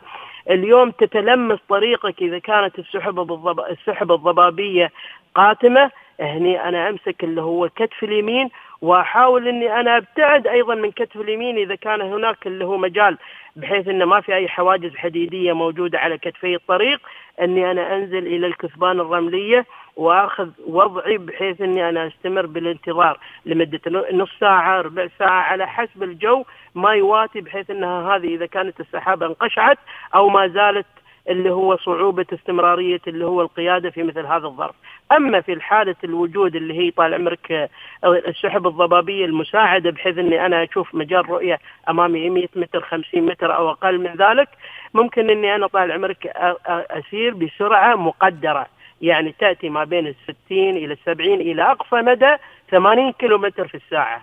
اليوم 0.51 0.91
تتلمس 0.91 1.59
طريقك 1.69 2.23
إذا 2.23 2.39
كانت 2.39 2.79
السحب 2.79 3.21
الضب... 3.21 3.61
السحب 3.61 4.13
الضبابية 4.13 4.91
قاتمة 5.35 5.91
هني 6.21 6.69
أنا 6.69 6.89
أمسك 6.89 7.25
اللي 7.25 7.43
هو 7.43 7.69
كتف 7.69 8.03
اليمين 8.05 8.49
وأحاول 8.83 9.49
إني 9.49 9.81
أنا 9.81 9.97
أبتعد 9.97 10.47
أيضا 10.47 10.75
من 10.75 10.91
كتف 10.93 11.17
اليمين 11.17 11.59
إذا 11.59 11.75
كان 11.75 12.01
هناك 12.01 12.47
اللي 12.47 12.65
هو 12.65 12.77
مجال 12.77 13.19
بحيث 13.57 13.89
إنه 13.89 14.05
ما 14.05 14.21
في 14.21 14.35
أي 14.35 14.49
حواجز 14.49 14.97
حديدية 14.97 15.53
موجودة 15.53 15.99
على 15.99 16.19
كتفي 16.19 16.55
الطريق 16.55 17.01
إني 17.41 17.71
أنا 17.71 17.97
أنزل 17.97 18.27
إلى 18.27 18.47
الكثبان 18.47 19.01
الرملية 19.01 19.67
وأخذ 19.97 20.49
وضعي 20.67 21.19
بحيث 21.19 21.61
إني 21.61 21.89
أنا 21.89 22.07
أستمر 22.07 22.47
بالانتظار 22.47 23.19
لمدة 23.47 23.81
نص 24.13 24.31
ساعة 24.41 24.81
ربع 24.81 25.09
ساعة 25.19 25.41
على 25.41 25.67
حسب 25.69 26.03
الجو 26.03 26.45
ما 26.75 26.95
يواتي 26.95 27.41
بحيث 27.41 27.71
إنها 27.71 28.17
هذه 28.17 28.35
إذا 28.35 28.47
كانت 28.47 28.81
السحابة 28.81 29.27
انقشعت 29.27 29.79
أو 30.15 30.29
ما 30.29 30.49
زالت 30.49 30.87
اللي 31.31 31.51
هو 31.51 31.77
صعوبة 31.77 32.27
استمرارية 32.33 33.01
اللي 33.09 33.25
هو 33.25 33.41
القيادة 33.41 33.91
في 33.91 34.03
مثل 34.03 34.27
هذا 34.27 34.47
الظرف. 34.47 34.75
أما 35.13 35.41
في 35.41 35.61
حالة 35.61 35.97
الوجود 36.05 36.57
اللي 36.57 36.75
هي 36.75 36.91
طال 36.91 37.15
عمرك 37.15 37.71
السحب 38.05 38.67
الضبابية 38.67 39.25
المساعدة 39.25 39.91
بحيث 39.91 40.19
أني 40.19 40.47
أنا 40.47 40.63
أشوف 40.63 40.95
مجال 40.95 41.31
رؤية 41.31 41.59
أمامي 41.89 42.31
100 42.31 42.47
متر 42.57 42.81
50 42.81 43.23
متر 43.23 43.57
أو 43.57 43.71
أقل 43.71 43.99
من 43.99 44.15
ذلك 44.15 44.49
ممكن 44.95 45.31
أني 45.31 45.55
أنا 45.55 45.67
طال 45.67 45.93
عمرك 45.93 46.27
أسير 46.67 47.35
بسرعة 47.35 47.95
مقدرة. 47.95 48.67
يعني 49.03 49.35
تأتي 49.39 49.69
ما 49.69 49.85
بين 49.85 50.07
الستين 50.07 50.77
إلى 50.77 50.93
السبعين 50.93 51.41
إلى 51.41 51.63
أقصى 51.63 51.97
مدى 51.97 52.37
80 52.71 53.13
كيلومتر 53.13 53.69
في 53.69 53.75
الساعة. 53.75 54.23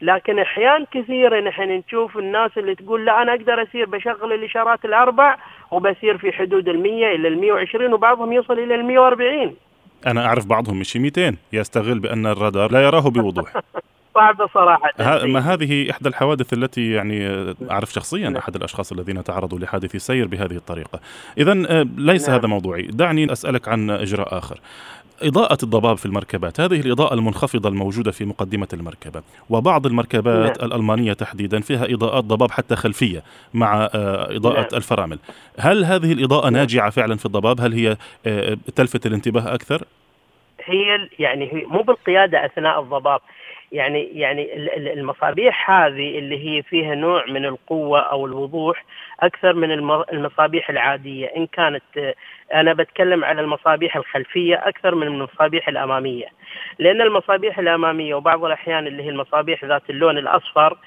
لكن 0.00 0.38
أحيان 0.38 0.86
كثيرة 0.92 1.40
نحن 1.40 1.62
نشوف 1.62 2.18
الناس 2.18 2.50
اللي 2.58 2.74
تقول 2.74 3.04
لا 3.04 3.22
أنا 3.22 3.34
أقدر 3.34 3.62
أسير 3.62 3.86
بشغل 3.86 4.32
الإشارات 4.32 4.84
الأربع 4.84 5.36
وبسير 5.70 6.18
في 6.18 6.32
حدود 6.32 6.68
ال 6.68 6.82
100 6.82 7.14
إلى 7.14 7.28
ال 7.28 7.40
120 7.40 7.92
وبعضهم 7.92 8.32
يوصل 8.32 8.58
إلى 8.58 8.74
ال 8.74 8.84
140 8.84 9.56
أنا 10.06 10.26
أعرف 10.26 10.46
بعضهم 10.46 10.78
مشي 10.78 10.98
200 10.98 11.36
يستغل 11.52 11.98
بأن 11.98 12.26
الرادار 12.26 12.72
لا 12.72 12.82
يراه 12.82 13.10
بوضوح. 13.10 13.52
صعبة 14.14 14.48
صراحة. 14.54 14.90
ما 15.26 15.40
هذه 15.40 15.90
إحدى 15.90 16.08
الحوادث 16.08 16.52
التي 16.52 16.92
يعني 16.92 17.28
أعرف 17.70 17.92
شخصيا 17.92 18.34
أحد 18.38 18.56
الأشخاص 18.56 18.92
الذين 18.92 19.24
تعرضوا 19.24 19.58
لحادث 19.58 19.96
سير 19.96 20.28
بهذه 20.28 20.56
الطريقة. 20.56 21.00
إذا 21.38 21.52
آه، 21.52 21.86
ليس 21.96 22.28
نعم. 22.28 22.38
هذا 22.38 22.48
موضوعي. 22.48 22.82
دعني 22.82 23.32
أسألك 23.32 23.68
عن 23.68 23.90
إجراء 23.90 24.38
آخر. 24.38 24.60
إضاءة 25.22 25.58
الضباب 25.62 25.96
في 25.96 26.06
المركبات 26.06 26.60
هذه 26.60 26.80
الإضاءة 26.80 27.14
المنخفضة 27.14 27.68
الموجودة 27.68 28.10
في 28.10 28.24
مقدمة 28.24 28.68
المركبة 28.72 29.22
وبعض 29.50 29.86
المركبات 29.86 30.58
نعم. 30.58 30.68
الألمانية 30.68 31.12
تحديدا 31.12 31.60
فيها 31.60 31.84
إضاءات 31.84 32.24
ضباب 32.24 32.50
حتى 32.50 32.76
خلفية 32.76 33.22
مع 33.54 33.88
آه، 33.94 34.36
إضاءة 34.36 34.60
نعم. 34.60 34.68
الفرامل 34.74 35.18
هل 35.58 35.84
هذه 35.84 36.12
الإضاءة 36.12 36.44
نعم. 36.44 36.52
ناجعة 36.52 36.90
فعلا 36.90 37.16
في 37.16 37.26
الضباب 37.26 37.60
هل 37.60 37.72
هي 37.72 37.96
آه، 38.26 38.56
تلفت 38.76 39.06
الانتباه 39.06 39.54
أكثر 39.54 39.82
هي 40.64 41.08
يعني 41.18 41.52
هي 41.52 41.64
مو 41.66 41.82
بالقيادة 41.82 42.46
أثناء 42.46 42.80
الضباب 42.80 43.20
يعني 43.72 44.02
يعني 44.02 44.56
المصابيح 44.76 45.70
هذه 45.70 46.18
اللي 46.18 46.48
هي 46.48 46.62
فيها 46.62 46.94
نوع 46.94 47.26
من 47.26 47.44
القوة 47.44 48.00
أو 48.00 48.26
الوضوح 48.26 48.84
أكثر 49.20 49.52
من 49.52 49.72
المصابيح 50.12 50.70
العادية 50.70 51.26
إن 51.26 51.46
كانت 51.46 52.14
أنا 52.54 52.72
بتكلم 52.72 53.24
على 53.24 53.40
المصابيح 53.40 53.96
الخلفية 53.96 54.54
أكثر 54.68 54.94
من 54.94 55.06
المصابيح 55.06 55.68
الأمامية. 55.68 56.26
لأن 56.78 57.00
المصابيح 57.00 57.58
الأمامية 57.58 58.14
وبعض 58.14 58.44
الأحيان 58.44 58.86
اللي 58.86 59.02
هي 59.02 59.08
المصابيح 59.08 59.64
ذات 59.64 59.90
اللون 59.90 60.18
الأصفر 60.18 60.78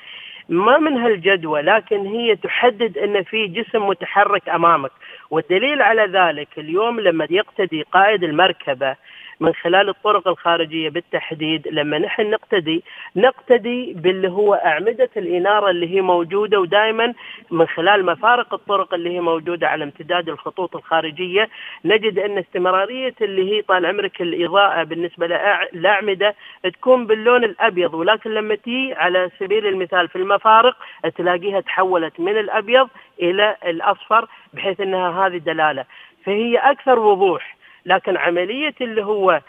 ما 0.49 0.77
منها 0.77 1.07
الجدوى 1.07 1.61
لكن 1.61 2.05
هي 2.05 2.35
تحدد 2.35 2.97
أن 2.97 3.23
في 3.23 3.47
جسم 3.47 3.87
متحرك 3.87 4.49
أمامك. 4.49 4.91
والدليل 5.29 5.81
على 5.81 6.05
ذلك 6.05 6.47
اليوم 6.57 6.99
لما 6.99 7.27
يقتدي 7.29 7.81
قائد 7.81 8.23
المركبة 8.23 8.95
من 9.41 9.53
خلال 9.53 9.89
الطرق 9.89 10.27
الخارجية 10.27 10.89
بالتحديد 10.89 11.67
لما 11.67 11.97
نحن 11.99 12.29
نقتدي 12.29 12.83
نقتدي 13.15 13.93
باللي 13.93 14.29
هو 14.29 14.53
أعمدة 14.53 15.09
الإنارة 15.17 15.69
اللي 15.69 15.95
هي 15.95 16.01
موجودة 16.01 16.59
ودائما 16.59 17.13
من 17.51 17.67
خلال 17.67 18.05
مفارق 18.05 18.53
الطرق 18.53 18.93
اللي 18.93 19.09
هي 19.09 19.19
موجودة 19.21 19.67
على 19.67 19.83
امتداد 19.83 20.29
الخطوط 20.29 20.75
الخارجية 20.75 21.49
نجد 21.85 22.19
أن 22.19 22.37
استمرارية 22.37 23.15
اللي 23.21 23.51
هي 23.51 23.61
طال 23.61 23.85
عمرك 23.85 24.21
الإضاءة 24.21 24.83
بالنسبة 24.83 25.27
للاعمده 25.73 26.35
تكون 26.63 27.07
باللون 27.07 27.43
الأبيض. 27.43 27.93
ولكن 27.93 28.29
لما 28.33 28.55
تي 28.55 28.93
على 28.93 29.29
سبيل 29.39 29.67
المثال 29.67 30.07
في 30.07 30.15
المفارق 30.15 30.75
تلاقيها 31.17 31.59
تحولت 31.59 32.19
من 32.19 32.37
الأبيض 32.37 32.89
إلى 33.21 33.55
الأصفر 33.65 34.27
بحيث 34.53 34.79
إنها 34.81 35.27
هذه 35.27 35.37
دلالة. 35.37 35.85
فهي 36.25 36.57
أكثر 36.57 36.99
وضوح. 36.99 37.60
لكن 37.85 38.17
عملية 38.17 38.75
اللي 38.81 39.05
هو 39.05 39.41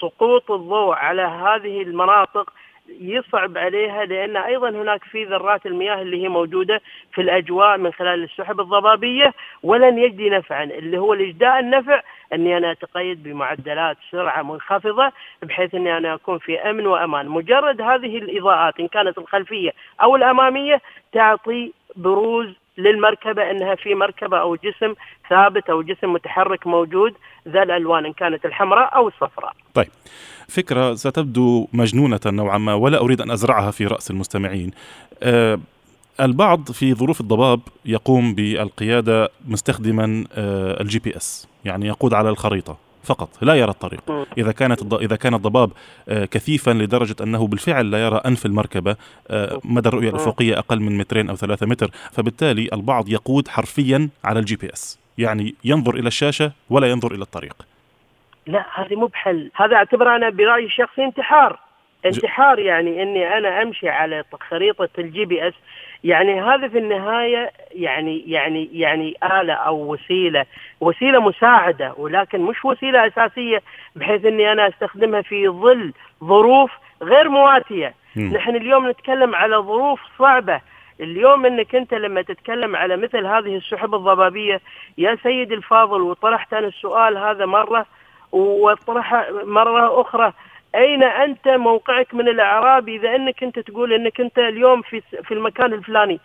سقوط 0.00 0.50
الضوء 0.50 0.94
على 0.94 1.22
هذه 1.22 1.82
المناطق 1.82 2.52
يصعب 3.00 3.58
عليها 3.58 4.04
لأن 4.04 4.36
أيضا 4.36 4.70
هناك 4.70 5.04
في 5.04 5.24
ذرات 5.24 5.66
المياه 5.66 6.02
اللي 6.02 6.22
هي 6.22 6.28
موجودة 6.28 6.80
في 7.12 7.20
الأجواء 7.20 7.78
من 7.78 7.92
خلال 7.92 8.24
السحب 8.24 8.60
الضبابية 8.60 9.34
ولن 9.62 9.98
يجدي 9.98 10.30
نفعا. 10.30 10.64
اللي 10.64 10.98
هو 10.98 11.14
الاجداء 11.14 11.60
النفع 11.60 12.02
إني 12.32 12.56
أنا 12.56 12.70
أتقيد 12.72 13.22
بمعدلات 13.22 13.96
سرعة 14.10 14.42
منخفضة 14.42 15.12
بحيث 15.42 15.74
إني 15.74 15.96
أنا 15.96 16.14
أكون 16.14 16.38
في 16.38 16.58
أمن 16.58 16.86
وأمان، 16.86 17.28
مجرد 17.28 17.80
هذه 17.80 18.18
الإضاءات 18.18 18.80
إن 18.80 18.88
كانت 18.88 19.18
الخلفية 19.18 19.70
أو 20.02 20.16
الأمامية 20.16 20.80
تعطي 21.12 21.72
بروز 21.96 22.46
للمركبة 22.80 23.50
أنها 23.50 23.74
في 23.74 23.94
مركبة 23.94 24.40
أو 24.40 24.56
جسم 24.56 24.94
ثابت 25.30 25.70
أو 25.70 25.82
جسم 25.82 26.12
متحرك 26.12 26.66
موجود 26.66 27.14
ذا 27.48 27.62
الألوان 27.62 28.06
إن 28.06 28.12
كانت 28.12 28.44
الحمراء 28.44 28.96
أو 28.96 29.08
الصفراء. 29.08 29.52
طيب 29.74 29.88
فكرة 30.48 30.94
ستبدو 30.94 31.68
مجنونة 31.72 32.20
نوعا 32.26 32.58
ما 32.58 32.74
ولا 32.74 33.00
أريد 33.00 33.20
أن 33.20 33.30
أزرعها 33.30 33.70
في 33.70 33.86
رأس 33.86 34.10
المستمعين. 34.10 34.70
أه 35.22 35.60
البعض 36.20 36.70
في 36.70 36.94
ظروف 36.94 37.20
الضباب 37.20 37.60
يقوم 37.84 38.34
بالقيادة 38.34 39.28
مستخدما 39.48 40.24
أه 40.32 40.80
ال 40.80 40.98
GPS 40.98 41.48
يعني 41.64 41.86
يقود 41.86 42.14
على 42.14 42.28
الخريطة. 42.28 42.89
فقط 43.04 43.28
لا 43.42 43.54
يرى 43.54 43.70
الطريق. 43.70 44.26
إذا 44.38 44.52
كانت 44.52 44.92
إذا 44.92 45.16
كان 45.16 45.34
الضباب 45.34 45.70
آه، 46.08 46.24
كثيفا 46.24 46.70
لدرجة 46.70 47.16
أنه 47.22 47.46
بالفعل 47.46 47.90
لا 47.90 48.04
يرى 48.06 48.20
أنف 48.26 48.46
المركبة 48.46 48.96
آه، 49.30 49.60
مدى 49.64 49.88
الرؤية 49.88 50.10
الأفقية 50.10 50.58
أقل 50.58 50.80
من 50.80 50.98
مترين 50.98 51.28
أو 51.28 51.36
ثلاثة 51.36 51.66
متر 51.66 51.90
فبالتالي 52.12 52.68
البعض 52.72 53.08
يقود 53.08 53.48
حرفيا 53.48 54.08
على 54.24 54.38
ال 54.38 54.56
GPS. 54.56 54.98
يعني 55.18 55.54
ينظر 55.64 55.94
إلى 55.94 56.08
الشاشة 56.08 56.52
ولا 56.70 56.86
ينظر 56.86 57.14
إلى 57.14 57.22
الطريق. 57.22 57.56
لا 58.46 58.66
هذه 58.74 58.94
مو 58.94 59.06
بحل. 59.06 59.50
هذا 59.54 59.76
أعتبر 59.76 60.16
أنا 60.16 60.30
برأيي 60.30 60.66
الشخصي 60.66 61.04
انتحار. 61.04 61.58
انتحار 62.06 62.58
يعني 62.58 63.02
إني 63.02 63.38
أنا 63.38 63.62
أمشي 63.62 63.88
على 63.88 64.24
خريطة 64.50 64.88
ال 64.98 65.24
GPS 65.24 65.54
يعني 66.04 66.42
هذا 66.42 66.68
في 66.68 66.78
النهاية 66.78 67.50
يعني 67.72 68.30
يعني 68.30 68.68
يعني 68.72 69.16
آلة 69.40 69.54
أو 69.54 69.92
وسيلة 69.92 70.46
وسيلة 70.80 71.20
مساعدة 71.20 71.94
ولكن 71.96 72.40
مش 72.40 72.64
وسيلة 72.64 73.06
أساسية 73.06 73.62
بحيث 73.96 74.24
إني 74.24 74.52
أنا 74.52 74.68
أستخدمها 74.68 75.22
في 75.22 75.48
ظل 75.48 75.92
ظروف 76.24 76.70
غير 77.02 77.28
مواتية 77.28 77.94
م. 78.16 78.34
نحن 78.34 78.56
اليوم 78.56 78.90
نتكلم 78.90 79.34
على 79.34 79.56
ظروف 79.56 80.00
صعبة 80.18 80.60
اليوم 81.00 81.46
إنك 81.46 81.74
أنت 81.74 81.94
لما 81.94 82.22
تتكلم 82.22 82.76
على 82.76 82.96
مثل 82.96 83.26
هذه 83.26 83.56
السحب 83.56 83.94
الضبابية 83.94 84.60
يا 84.98 85.18
سيدي 85.22 85.54
الفاضل 85.54 86.00
وطرحت 86.00 86.54
أنا 86.54 86.66
السؤال 86.66 87.18
هذا 87.18 87.46
مرة 87.46 87.86
وطرح 88.32 89.30
مرة 89.44 90.00
أخرى 90.00 90.32
أين 90.74 91.02
أنت 91.02 91.48
موقعك 91.48 92.14
من 92.14 92.28
الإعراب 92.28 92.88
إذا 92.88 93.16
أنك 93.16 93.42
أنت 93.42 93.58
تقول 93.58 93.92
أنك 93.92 94.20
أنت 94.20 94.38
اليوم 94.38 94.82
في 94.82 95.00
في 95.00 95.34
المكان 95.34 95.72
الفلاني؟ 95.72 96.20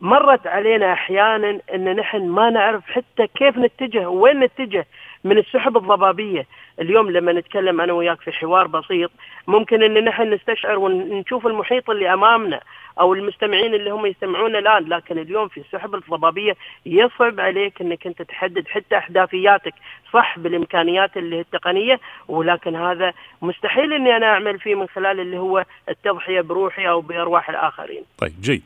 مرت 0.00 0.46
علينا 0.46 0.92
أحيانا 0.92 1.60
أن 1.74 1.96
نحن 1.96 2.28
ما 2.28 2.50
نعرف 2.50 2.90
حتى 2.90 3.26
كيف 3.26 3.58
نتجه 3.58 4.08
وين 4.08 4.40
نتجه؟ 4.40 4.86
من 5.24 5.38
السحب 5.38 5.76
الضبابية، 5.76 6.46
اليوم 6.80 7.10
لما 7.10 7.32
نتكلم 7.32 7.80
أنا 7.80 7.92
وياك 7.92 8.20
في 8.20 8.32
حوار 8.32 8.66
بسيط 8.66 9.10
ممكن 9.46 9.82
إن 9.82 10.04
نحن 10.04 10.34
نستشعر 10.34 10.78
ونشوف 10.78 11.46
المحيط 11.46 11.90
اللي 11.90 12.12
أمامنا 12.12 12.60
أو 13.00 13.14
المستمعين 13.14 13.74
اللي 13.74 13.90
هم 13.90 14.06
يستمعون 14.06 14.56
الآن، 14.56 14.88
لكن 14.88 15.18
اليوم 15.18 15.48
في 15.48 15.60
السحب 15.60 15.94
الضبابية 15.94 16.56
يصعب 16.86 17.40
عليك 17.40 17.80
إنك 17.80 18.06
أنت 18.06 18.22
تحدد 18.22 18.68
حتى 18.68 18.98
احداثياتك، 18.98 19.74
صح 20.12 20.38
بالإمكانيات 20.38 21.16
اللي 21.16 21.36
هي 21.36 21.40
التقنية 21.40 22.00
ولكن 22.28 22.76
هذا 22.76 23.12
مستحيل 23.42 23.92
إني 23.92 24.16
أنا 24.16 24.26
أعمل 24.26 24.58
فيه 24.58 24.74
من 24.74 24.86
خلال 24.88 25.20
اللي 25.20 25.38
هو 25.38 25.64
التضحية 25.88 26.40
بروحي 26.40 26.88
أو 26.88 27.00
بأرواح 27.00 27.50
الآخرين. 27.50 28.02
طيب 28.18 28.32
جيد. 28.40 28.62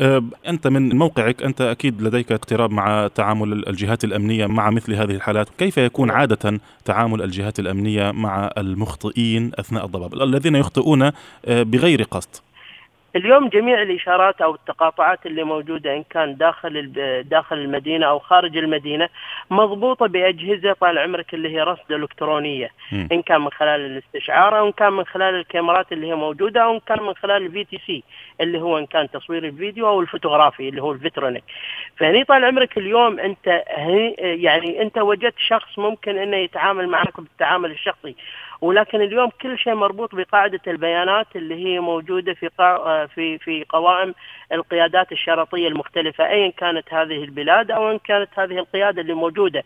أه، 0.00 0.22
أنت 0.48 0.66
من 0.66 0.96
موقعك 0.96 1.42
أنت 1.42 1.60
أكيد 1.60 2.02
لديك 2.02 2.32
اقتراب 2.32 2.70
مع 2.70 3.08
تعامل 3.14 3.68
الجهات 3.68 4.04
الأمنية 4.04 4.46
مع 4.46 4.70
مثل 4.70 4.94
هذه 4.94 5.10
الحالات. 5.10 5.48
كيف 5.58 5.78
يكون 5.78 6.08
نعم. 6.08 6.16
عادة 6.16 6.60
تعامل 6.84 7.22
الجهات 7.22 7.58
الأمنية 7.60 8.10
مع 8.10 8.50
المخطئين 8.58 9.50
أثناء 9.54 9.84
الضباب؟ 9.84 10.14
الذين 10.22 10.56
يخطئون 10.56 11.02
أه، 11.02 11.12
بغير 11.62 12.02
قصد. 12.02 12.30
اليوم 13.16 13.48
جميع 13.48 13.82
الإشارات 13.82 14.40
أو 14.40 14.54
التقاطعات 14.54 15.26
اللي 15.26 15.44
موجودة 15.44 15.96
إن 15.96 16.04
كان 16.10 16.36
داخل 16.36 16.92
داخل 17.26 17.56
المدينة 17.58 18.06
أو 18.06 18.18
خارج 18.18 18.56
المدينة 18.56 19.08
مضبوطة 19.50 20.06
بأجهزة 20.06 20.72
طال 20.72 20.98
عمرك 20.98 21.34
اللي 21.34 21.48
هي 21.56 21.62
رصد 21.62 21.92
إلكترونية. 21.92 22.70
م. 22.92 23.06
إن 23.12 23.22
كان 23.22 23.40
من 23.40 23.50
خلال 23.50 23.80
الاستشعار 23.80 24.58
أو 24.58 24.66
إن 24.66 24.72
كان 24.72 24.92
من 24.92 25.04
خلال 25.04 25.34
الكاميرات 25.34 25.92
اللي 25.92 26.06
هي 26.06 26.14
موجودة 26.14 26.62
أو 26.64 26.74
إن 26.74 26.80
كان 26.80 27.02
من 27.02 27.14
خلال 27.14 27.46
الفي 27.46 27.64
تي 27.64 27.80
سي 27.86 28.02
اللي 28.40 28.60
هو 28.60 28.78
إن 28.78 28.86
كان 28.86 29.10
تصوير 29.10 29.44
الفيديو 29.44 29.88
أو 29.88 30.00
الفوتوغرافي 30.00 30.68
اللي 30.68 30.82
هو 30.82 30.92
الفيترونيك 30.92 31.44
فهني 31.96 32.24
طال 32.24 32.44
عمرك 32.44 32.78
اليوم 32.78 33.20
أنت 33.20 33.62
يعني 34.18 34.82
أنت 34.82 34.98
وجدت 34.98 35.38
شخص 35.38 35.78
ممكن 35.78 36.18
إنه 36.18 36.36
يتعامل 36.36 36.88
معك 36.88 37.20
بالتعامل 37.20 37.70
الشخصي. 37.70 38.16
ولكن 38.62 39.00
اليوم 39.00 39.30
كل 39.42 39.58
شيء 39.58 39.74
مربوط 39.74 40.14
بقاعدة 40.14 40.60
البيانات 40.66 41.26
اللي 41.36 41.54
هي 41.54 41.80
موجودة 41.80 42.34
في 42.34 42.48
في 43.14 43.38
في 43.38 43.64
قوائم 43.68 44.14
القيادات 44.52 45.12
الشرطية 45.12 45.68
المختلفة 45.68 46.24
ايا 46.26 46.50
كانت 46.50 46.94
هذه 46.94 47.24
البلاد 47.24 47.70
أو 47.70 47.90
أن 47.90 47.98
كانت 47.98 48.28
هذه 48.34 48.58
القيادة 48.58 49.02
اللي 49.02 49.14
موجودة. 49.14 49.64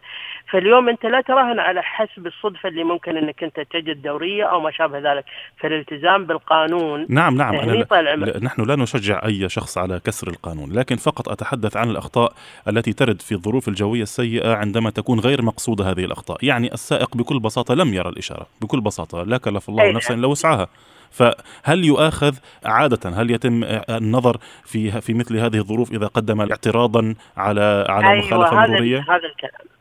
فاليوم 0.51 0.89
أنت 0.89 1.07
لا 1.07 1.21
تراهن 1.21 1.59
على 1.59 1.83
حسب 1.83 2.27
الصدفة 2.27 2.69
اللي 2.69 2.85
ممكن 2.85 3.17
أنك 3.17 3.45
أنت 3.45 3.61
تجد 3.61 4.03
دورية 4.03 4.45
أو 4.45 4.61
ما 4.61 4.71
شابه 4.71 4.99
ذلك. 4.99 5.25
فالالتزام 5.61 6.27
بالقانون 6.27 7.07
نعم 7.09 7.37
نعم. 7.37 7.55
أنا 7.55 8.39
نحن 8.43 8.63
لا 8.63 8.77
نشجع 8.77 9.21
أي 9.25 9.49
شخص 9.49 9.79
على 9.79 10.01
كسر 10.05 10.29
القانون 10.29 10.73
لكن 10.73 10.97
فقط 10.97 11.29
أتحدث 11.29 11.77
عن 11.77 11.91
الأخطاء 11.91 12.33
التي 12.69 12.93
ترد 12.93 13.23
في 13.23 13.33
الظروف 13.33 13.69
الجوية 13.69 14.03
السيئة 14.03 14.55
عندما 14.55 14.91
تكون 14.91 15.21
غير 15.21 15.43
مقصودة 15.43 15.91
هذه 15.91 16.05
الأخطاء. 16.05 16.39
يعني 16.43 16.73
السائق 16.73 17.17
بكل 17.17 17.41
بساطة 17.41 17.75
لم 17.75 17.95
يرى 17.95 18.09
الإشارة 18.09 18.47
بكل 18.63 18.86
بساطه 18.87 19.23
لا 19.23 19.39
كلف 19.39 19.69
الله 19.69 19.93
نفسا 19.93 20.15
إلا 20.15 20.27
وسعها. 20.27 20.69
فهل 21.11 21.85
يؤاخذ 21.85 22.35
عادة 22.65 23.11
هل 23.11 23.31
يتم 23.31 23.65
النظر 23.91 24.37
في 24.65 25.01
في 25.01 25.15
مثل 25.15 25.37
هذه 25.37 25.59
الظروف 25.59 25.93
إذا 25.93 26.07
قدم 26.07 26.41
اعتراضا 26.41 27.15
على 27.37 27.87
على 27.89 28.11
أيوة 28.11 28.27
مخالفة 28.27 28.57
مرورية؟ 28.57 28.99
هذا 28.99 29.17
الكلام. 29.17 29.76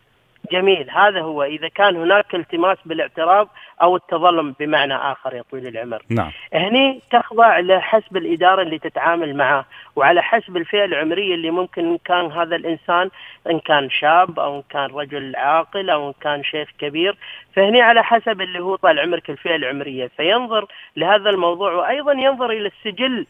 جميل. 0.52 0.90
هذا 0.90 1.22
هو. 1.22 1.44
إذا 1.44 1.68
كان 1.68 1.96
هناك 1.96 2.36
التماس 2.36 2.78
بالاعتراض 2.86 3.50
أو 3.82 3.96
التظلم 3.96 4.56
بمعنى 4.60 4.96
آخر 4.96 5.36
يا 5.36 5.44
طويل 5.52 5.68
العمر. 5.68 6.02
نعم. 6.10 6.32
هني 6.54 7.02
تخضع 7.12 7.60
لحسب 7.60 8.18
الإدارة 8.18 8.62
اللي 8.62 8.80
تتعامل 8.80 9.38
معه 9.38 9.66
وعلى 9.96 10.24
حسب 10.24 10.58
الفئة 10.58 10.86
العمرية 10.86 11.36
اللي 11.36 11.52
ممكن 11.52 11.86
إن 11.86 11.98
كان 12.06 12.32
هذا 12.32 12.56
الإنسان 12.56 13.10
إن 13.50 13.60
كان 13.60 13.90
شاب 13.90 14.40
أو 14.40 14.58
إن 14.58 14.64
كان 14.70 14.90
رجل 14.96 15.36
عاقل 15.36 15.90
أو 15.90 16.08
إن 16.08 16.14
كان 16.22 16.44
شيخ 16.44 16.70
كبير. 16.80 17.18
فهني 17.56 17.82
على 17.82 18.04
حسب 18.04 18.42
اللي 18.42 18.60
هو 18.60 18.76
طال 18.76 19.00
عمرك 19.00 19.30
الفئة 19.30 19.56
العمرية. 19.56 20.12
فينظر 20.18 20.68
لهذا 20.96 21.30
الموضوع 21.30 21.74
وأيضا 21.74 22.14
ينظر 22.14 22.50
إلى 22.52 22.72
السجل 22.78 23.26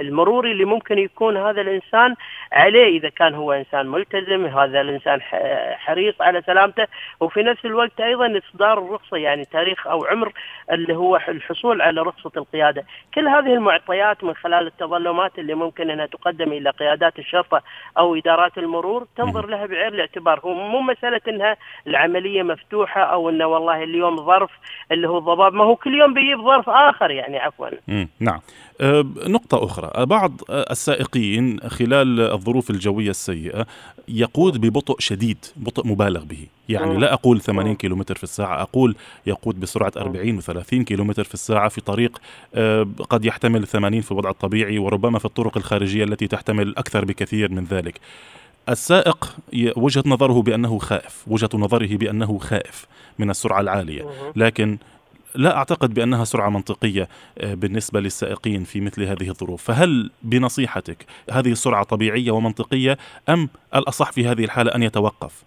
المروري 0.00 0.52
اللي 0.52 0.64
ممكن 0.64 0.98
يكون 0.98 1.36
هذا 1.36 1.60
الإنسان 1.60 2.14
عليه 2.52 2.98
إذا 2.98 3.08
كان 3.08 3.34
هو 3.34 3.52
إنسان 3.52 3.86
ملتزم 3.86 4.46
هذا 4.46 4.80
الإنسان 4.80 5.20
حريص 5.76 6.14
على 6.20 6.42
سلامته. 6.46 6.86
وفي 7.20 7.42
نفس 7.42 7.64
الوقت 7.64 8.00
أيضا 8.00 8.38
إصدار 8.38 8.78
الرخصة 8.78 9.16
يعني 9.16 9.44
تاريخ 9.44 9.86
أو 9.86 10.04
عمر 10.04 10.32
اللي 10.72 10.96
هو 10.96 11.16
الحصول 11.16 11.82
على 11.82 12.00
رخصة 12.00 12.30
القيادة. 12.36 12.84
كل 13.14 13.28
هذه 13.28 13.54
المعطيات 13.54 14.24
من 14.24 14.34
خلال 14.34 14.66
التظلمات 14.66 15.38
اللي 15.38 15.54
ممكن 15.54 15.90
أنها 15.90 16.06
تقدم 16.06 16.52
إلى 16.52 16.70
قيادات 16.70 17.18
الشرطة 17.18 17.62
أو 17.98 18.16
إدارات 18.16 18.58
المرور 18.58 19.06
تنظر 19.16 19.46
لها 19.46 19.66
بعين 19.66 19.94
الاعتبار. 19.94 20.40
هو 20.44 20.54
مو 20.54 20.80
مسألة 20.80 21.20
إنها 21.28 21.56
العملية 21.86 22.42
مفتوحة 22.42 23.02
أو 23.02 23.28
إنه 23.28 23.46
والله 23.46 23.82
اليوم 23.82 24.16
ظرف 24.16 24.50
اللي 24.92 25.08
هو 25.08 25.18
الضباب. 25.18 25.54
ما 25.54 25.64
هو 25.64 25.76
كل 25.76 25.94
يوم 25.94 26.14
بيجيب 26.14 26.40
ظرف 26.40 26.70
آخر 26.70 27.10
يعني 27.10 27.38
عفوا. 27.38 27.68
نعم. 28.24 28.40
أه، 28.80 29.06
نقطة 29.26 29.64
أخرى. 29.64 30.06
بعض 30.06 30.40
السائقين 30.50 31.60
خلال 31.60 32.20
الظروف 32.20 32.70
الجوية 32.70 33.10
السيئة 33.10 33.66
يقود 34.08 34.60
ببطء 34.60 34.96
شديد 34.98 35.38
بطء 35.56 35.86
مبالغ 35.86 36.24
به. 36.24 36.46
يعني 36.68 36.96
لا 36.96 37.12
أقول 37.12 37.40
80 37.40 37.74
كيلومتر 37.74 38.14
في 38.14 38.24
الساعة 38.24 38.62
أقول 38.62 38.96
يقود 39.26 39.60
بسرعة 39.60 39.92
40 39.96 40.40
و30 40.40 40.74
كيلومتر 40.74 41.24
في 41.24 41.34
الساعة 41.34 41.68
في 41.68 41.80
طريق 41.80 42.18
أه، 42.54 42.86
قد 43.10 43.24
يحتمل 43.24 43.66
80 43.66 44.00
في 44.00 44.12
الوضع 44.12 44.30
الطبيعي 44.30 44.78
وربما 44.78 45.18
في 45.18 45.24
الطرق 45.24 45.56
الخارجية 45.56 46.04
التي 46.04 46.26
تحتمل 46.26 46.76
أكثر 46.76 47.04
بكثير 47.04 47.52
من 47.52 47.64
ذلك. 47.64 48.00
السائق 48.68 49.36
وجهة 49.76 50.02
نظره 50.06 50.42
بأنه 50.42 50.78
خائف 50.78 51.24
وجهة 51.26 51.48
نظره 51.54 51.96
بأنه 51.96 52.38
خائف 52.38 52.86
من 53.18 53.30
السرعة 53.30 53.60
العالية. 53.60 54.06
لكن 54.36 54.78
لا 55.34 55.56
أعتقد 55.56 55.94
بأنها 55.94 56.24
سرعة 56.24 56.48
منطقية 56.48 57.08
آه، 57.38 57.54
بالنسبة 57.54 58.00
للسائقين 58.00 58.64
في 58.64 58.80
مثل 58.80 59.02
هذه 59.02 59.28
الظروف، 59.28 59.62
فهل 59.62 60.10
بنصيحتك 60.22 61.06
هذه 61.30 61.52
السرعة 61.52 61.84
طبيعية 61.84 62.30
ومنطقية 62.30 62.98
أم 63.28 63.48
الأصح 63.74 64.12
في 64.12 64.26
هذه 64.26 64.44
الحالة 64.44 64.74
أن 64.74 64.82
يتوقف؟ 64.82 65.44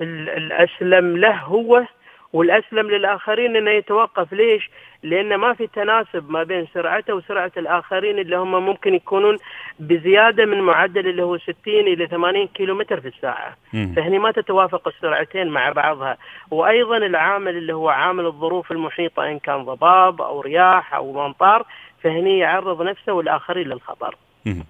الأسلم 0.00 1.16
له 1.16 1.36
هو 1.36 1.86
والأسلم 2.32 2.90
للآخرين 2.90 3.56
إنه 3.56 3.70
يتوقف 3.70 4.32
ليش؟ 4.32 4.70
لأن 5.02 5.34
ما 5.34 5.54
في 5.54 5.66
تناسب 5.66 6.30
ما 6.30 6.42
بين 6.42 6.66
سرعته 6.74 7.14
وسرعة 7.14 7.52
الآخرين 7.56 8.18
اللي 8.18 8.36
هم 8.36 8.66
ممكن 8.66 8.94
يكونون 8.94 9.36
بزيادة 9.80 10.44
من 10.44 10.60
معدل 10.60 11.08
اللي 11.08 11.22
هو 11.22 11.38
60 11.38 11.54
إلى 11.66 12.06
80 12.06 12.46
كيلومتر 12.46 13.00
في 13.00 13.08
الساعة. 13.08 13.56
فهني 13.96 14.18
ما 14.18 14.30
تتوافق 14.30 14.88
السرعتين 14.88 15.48
مع 15.48 15.72
بعضها 15.72 16.16
وأيضا 16.50 16.96
العامل 16.96 17.56
اللي 17.56 17.72
هو 17.74 17.88
عامل 17.88 18.26
الظروف 18.26 18.72
المحيطة 18.72 19.26
إن 19.28 19.38
كان 19.38 19.64
ضباب 19.64 20.22
أو 20.22 20.40
رياح 20.40 20.94
أو 20.94 21.26
امطار 21.26 21.66
فهني 22.02 22.38
يعرض 22.38 22.82
نفسه 22.82 23.12
والآخرين 23.12 23.68
للخطر 23.68 24.14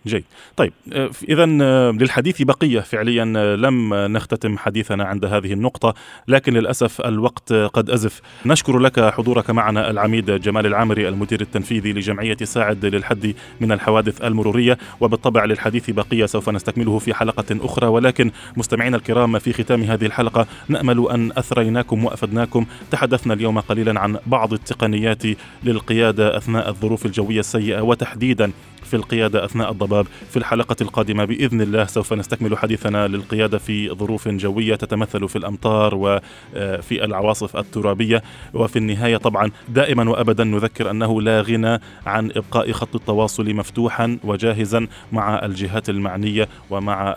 جيد. 0.06 0.24
طيب 0.56 0.72
آه، 0.92 1.10
إذا 1.28 1.46
آه، 1.62 1.90
للحديث 1.90 2.42
بقية 2.42 2.80
فعليا 2.80 3.32
آه، 3.36 3.56
لم 3.56 3.94
نختتم 3.94 4.58
حديثنا 4.58 5.04
عند 5.04 5.24
هذه 5.24 5.52
النقطة 5.52 5.94
لكن 6.28 6.54
للأسف 6.54 7.00
الوقت 7.00 7.52
قد 7.52 7.90
أزف. 7.90 8.20
نشكر 8.46 8.78
لك 8.78 9.00
حضورك 9.00 9.50
معنا 9.50 9.90
العميد 9.90 10.30
جمال 10.30 10.66
العامري 10.66 11.08
المدير 11.08 11.40
التنفيذي 11.40 11.92
لجمعية 11.92 12.36
ساعد 12.42 12.86
للحد 12.86 13.34
من 13.60 13.72
الحوادث 13.72 14.22
المرورية. 14.24 14.78
وبالطبع 15.00 15.44
للحديث 15.44 15.90
بقية 15.90 16.26
سوف 16.26 16.48
نستكمله 16.48 16.98
في 16.98 17.14
حلقة 17.14 17.56
أخرى. 17.60 17.86
ولكن 17.86 18.30
مستمعينا 18.56 18.96
الكرام 18.96 19.38
في 19.38 19.52
ختام 19.52 19.82
هذه 19.82 20.06
الحلقة 20.06 20.46
نأمل 20.68 21.08
أن 21.10 21.32
أثريناكم 21.36 22.04
وأفدناكم. 22.04 22.66
تحدثنا 22.90 23.34
اليوم 23.34 23.60
قليلا 23.60 24.00
عن 24.00 24.18
بعض 24.26 24.52
التقنيات 24.52 25.22
للقيادة 25.64 26.36
أثناء 26.36 26.68
الظروف 26.68 27.06
الجوية 27.06 27.40
السيئة 27.40 27.80
وتحديدا 27.80 28.52
في 28.88 28.96
القيادة 28.96 29.44
أثناء 29.44 29.70
الضباب 29.70 30.06
في 30.30 30.36
الحلقة 30.36 30.76
القادمة 30.80 31.24
بإذن 31.24 31.60
الله. 31.60 31.84
سوف 31.84 32.12
نستكمل 32.12 32.58
حديثنا 32.58 33.08
للقيادة 33.08 33.58
في 33.58 33.90
ظروف 33.90 34.28
جوية 34.28 34.74
تتمثل 34.74 35.28
في 35.28 35.36
الأمطار 35.36 35.94
وفي 35.94 37.04
العواصف 37.04 37.56
الترابية 37.56 38.22
وفي 38.54 38.78
النهاية 38.78 39.16
طبعا 39.16 39.50
دائما 39.68 40.10
وأبدا 40.10 40.44
نذكر 40.44 40.90
أنه 40.90 41.22
لا 41.22 41.40
غنى 41.40 41.80
عن 42.06 42.30
إبقاء 42.36 42.72
خط 42.72 42.94
التواصل 42.94 43.54
مفتوحا 43.54 44.18
وجاهزا 44.24 44.86
مع 45.12 45.44
الجهات 45.44 45.88
المعنية 45.90 46.48
ومع 46.70 47.16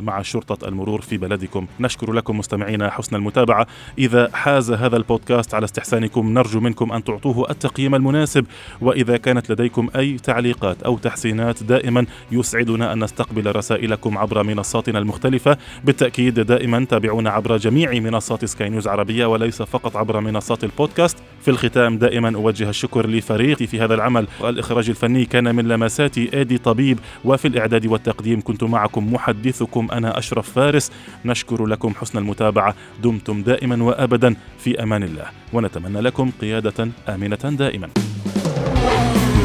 مع 0.00 0.22
شرطة 0.22 0.68
المرور 0.68 1.00
في 1.00 1.16
بلدكم. 1.16 1.66
نشكر 1.80 2.12
لكم 2.12 2.38
مستمعينا 2.38 2.90
حسن 2.90 3.16
المتابعة. 3.16 3.66
إذا 3.98 4.30
حاز 4.32 4.72
هذا 4.72 4.96
البودكاست 4.96 5.54
على 5.54 5.64
استحسانكم 5.64 6.34
نرجو 6.34 6.60
منكم 6.60 6.92
أن 6.92 7.04
تعطوه 7.04 7.50
التقييم 7.50 7.94
المناسب. 7.94 8.46
وإذا 8.80 9.16
كانت 9.16 9.52
لديكم 9.52 9.88
أي 9.96 10.16
تعليقات 10.16 10.82
أو 10.82 10.98
تحسينات 11.04 11.62
دائما 11.62 12.06
يسعدنا 12.32 12.92
أن 12.92 13.04
نستقبل 13.04 13.56
رسائلكم 13.56 14.18
عبر 14.18 14.42
منصاتنا 14.42 14.98
المختلفة. 14.98 15.56
بالتأكيد 15.84 16.40
دائما 16.40 16.84
تابعونا 16.84 17.30
عبر 17.30 17.56
جميع 17.56 17.92
منصات 17.92 18.44
سكاي 18.44 18.68
نيوز 18.68 18.88
عربية 18.88 19.26
وليس 19.26 19.62
فقط 19.62 19.96
عبر 19.96 20.20
منصات 20.20 20.64
البودكاست. 20.64 21.18
في 21.40 21.50
الختام 21.50 21.98
دائما 21.98 22.36
أوجه 22.36 22.68
الشكر 22.68 23.06
لفريقي 23.06 23.66
في 23.66 23.80
هذا 23.80 23.94
العمل. 23.94 24.26
والإخراج 24.40 24.88
الفني 24.88 25.24
كان 25.24 25.54
من 25.54 25.68
لمساتي 25.68 26.40
آدي 26.40 26.58
طبيب. 26.58 26.98
وفي 27.24 27.48
الإعداد 27.48 27.86
والتقديم 27.86 28.40
كنت 28.40 28.64
معكم 28.64 29.12
محدثكم 29.12 29.88
أنا 29.92 30.18
أشرف 30.18 30.52
فارس. 30.52 30.92
نشكر 31.24 31.66
لكم 31.66 31.94
حسن 31.94 32.18
المتابعة. 32.18 32.74
دمتم 33.02 33.42
دائما 33.42 33.84
وأبدا. 33.84 34.36
في 34.58 34.82
أمان 34.82 35.02
الله. 35.02 35.26
ونتمنى 35.52 36.00
لكم 36.00 36.30
قيادة 36.40 36.88
آمنة 37.08 37.36
دائما. 37.36 37.88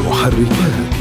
محركات. 0.06 0.99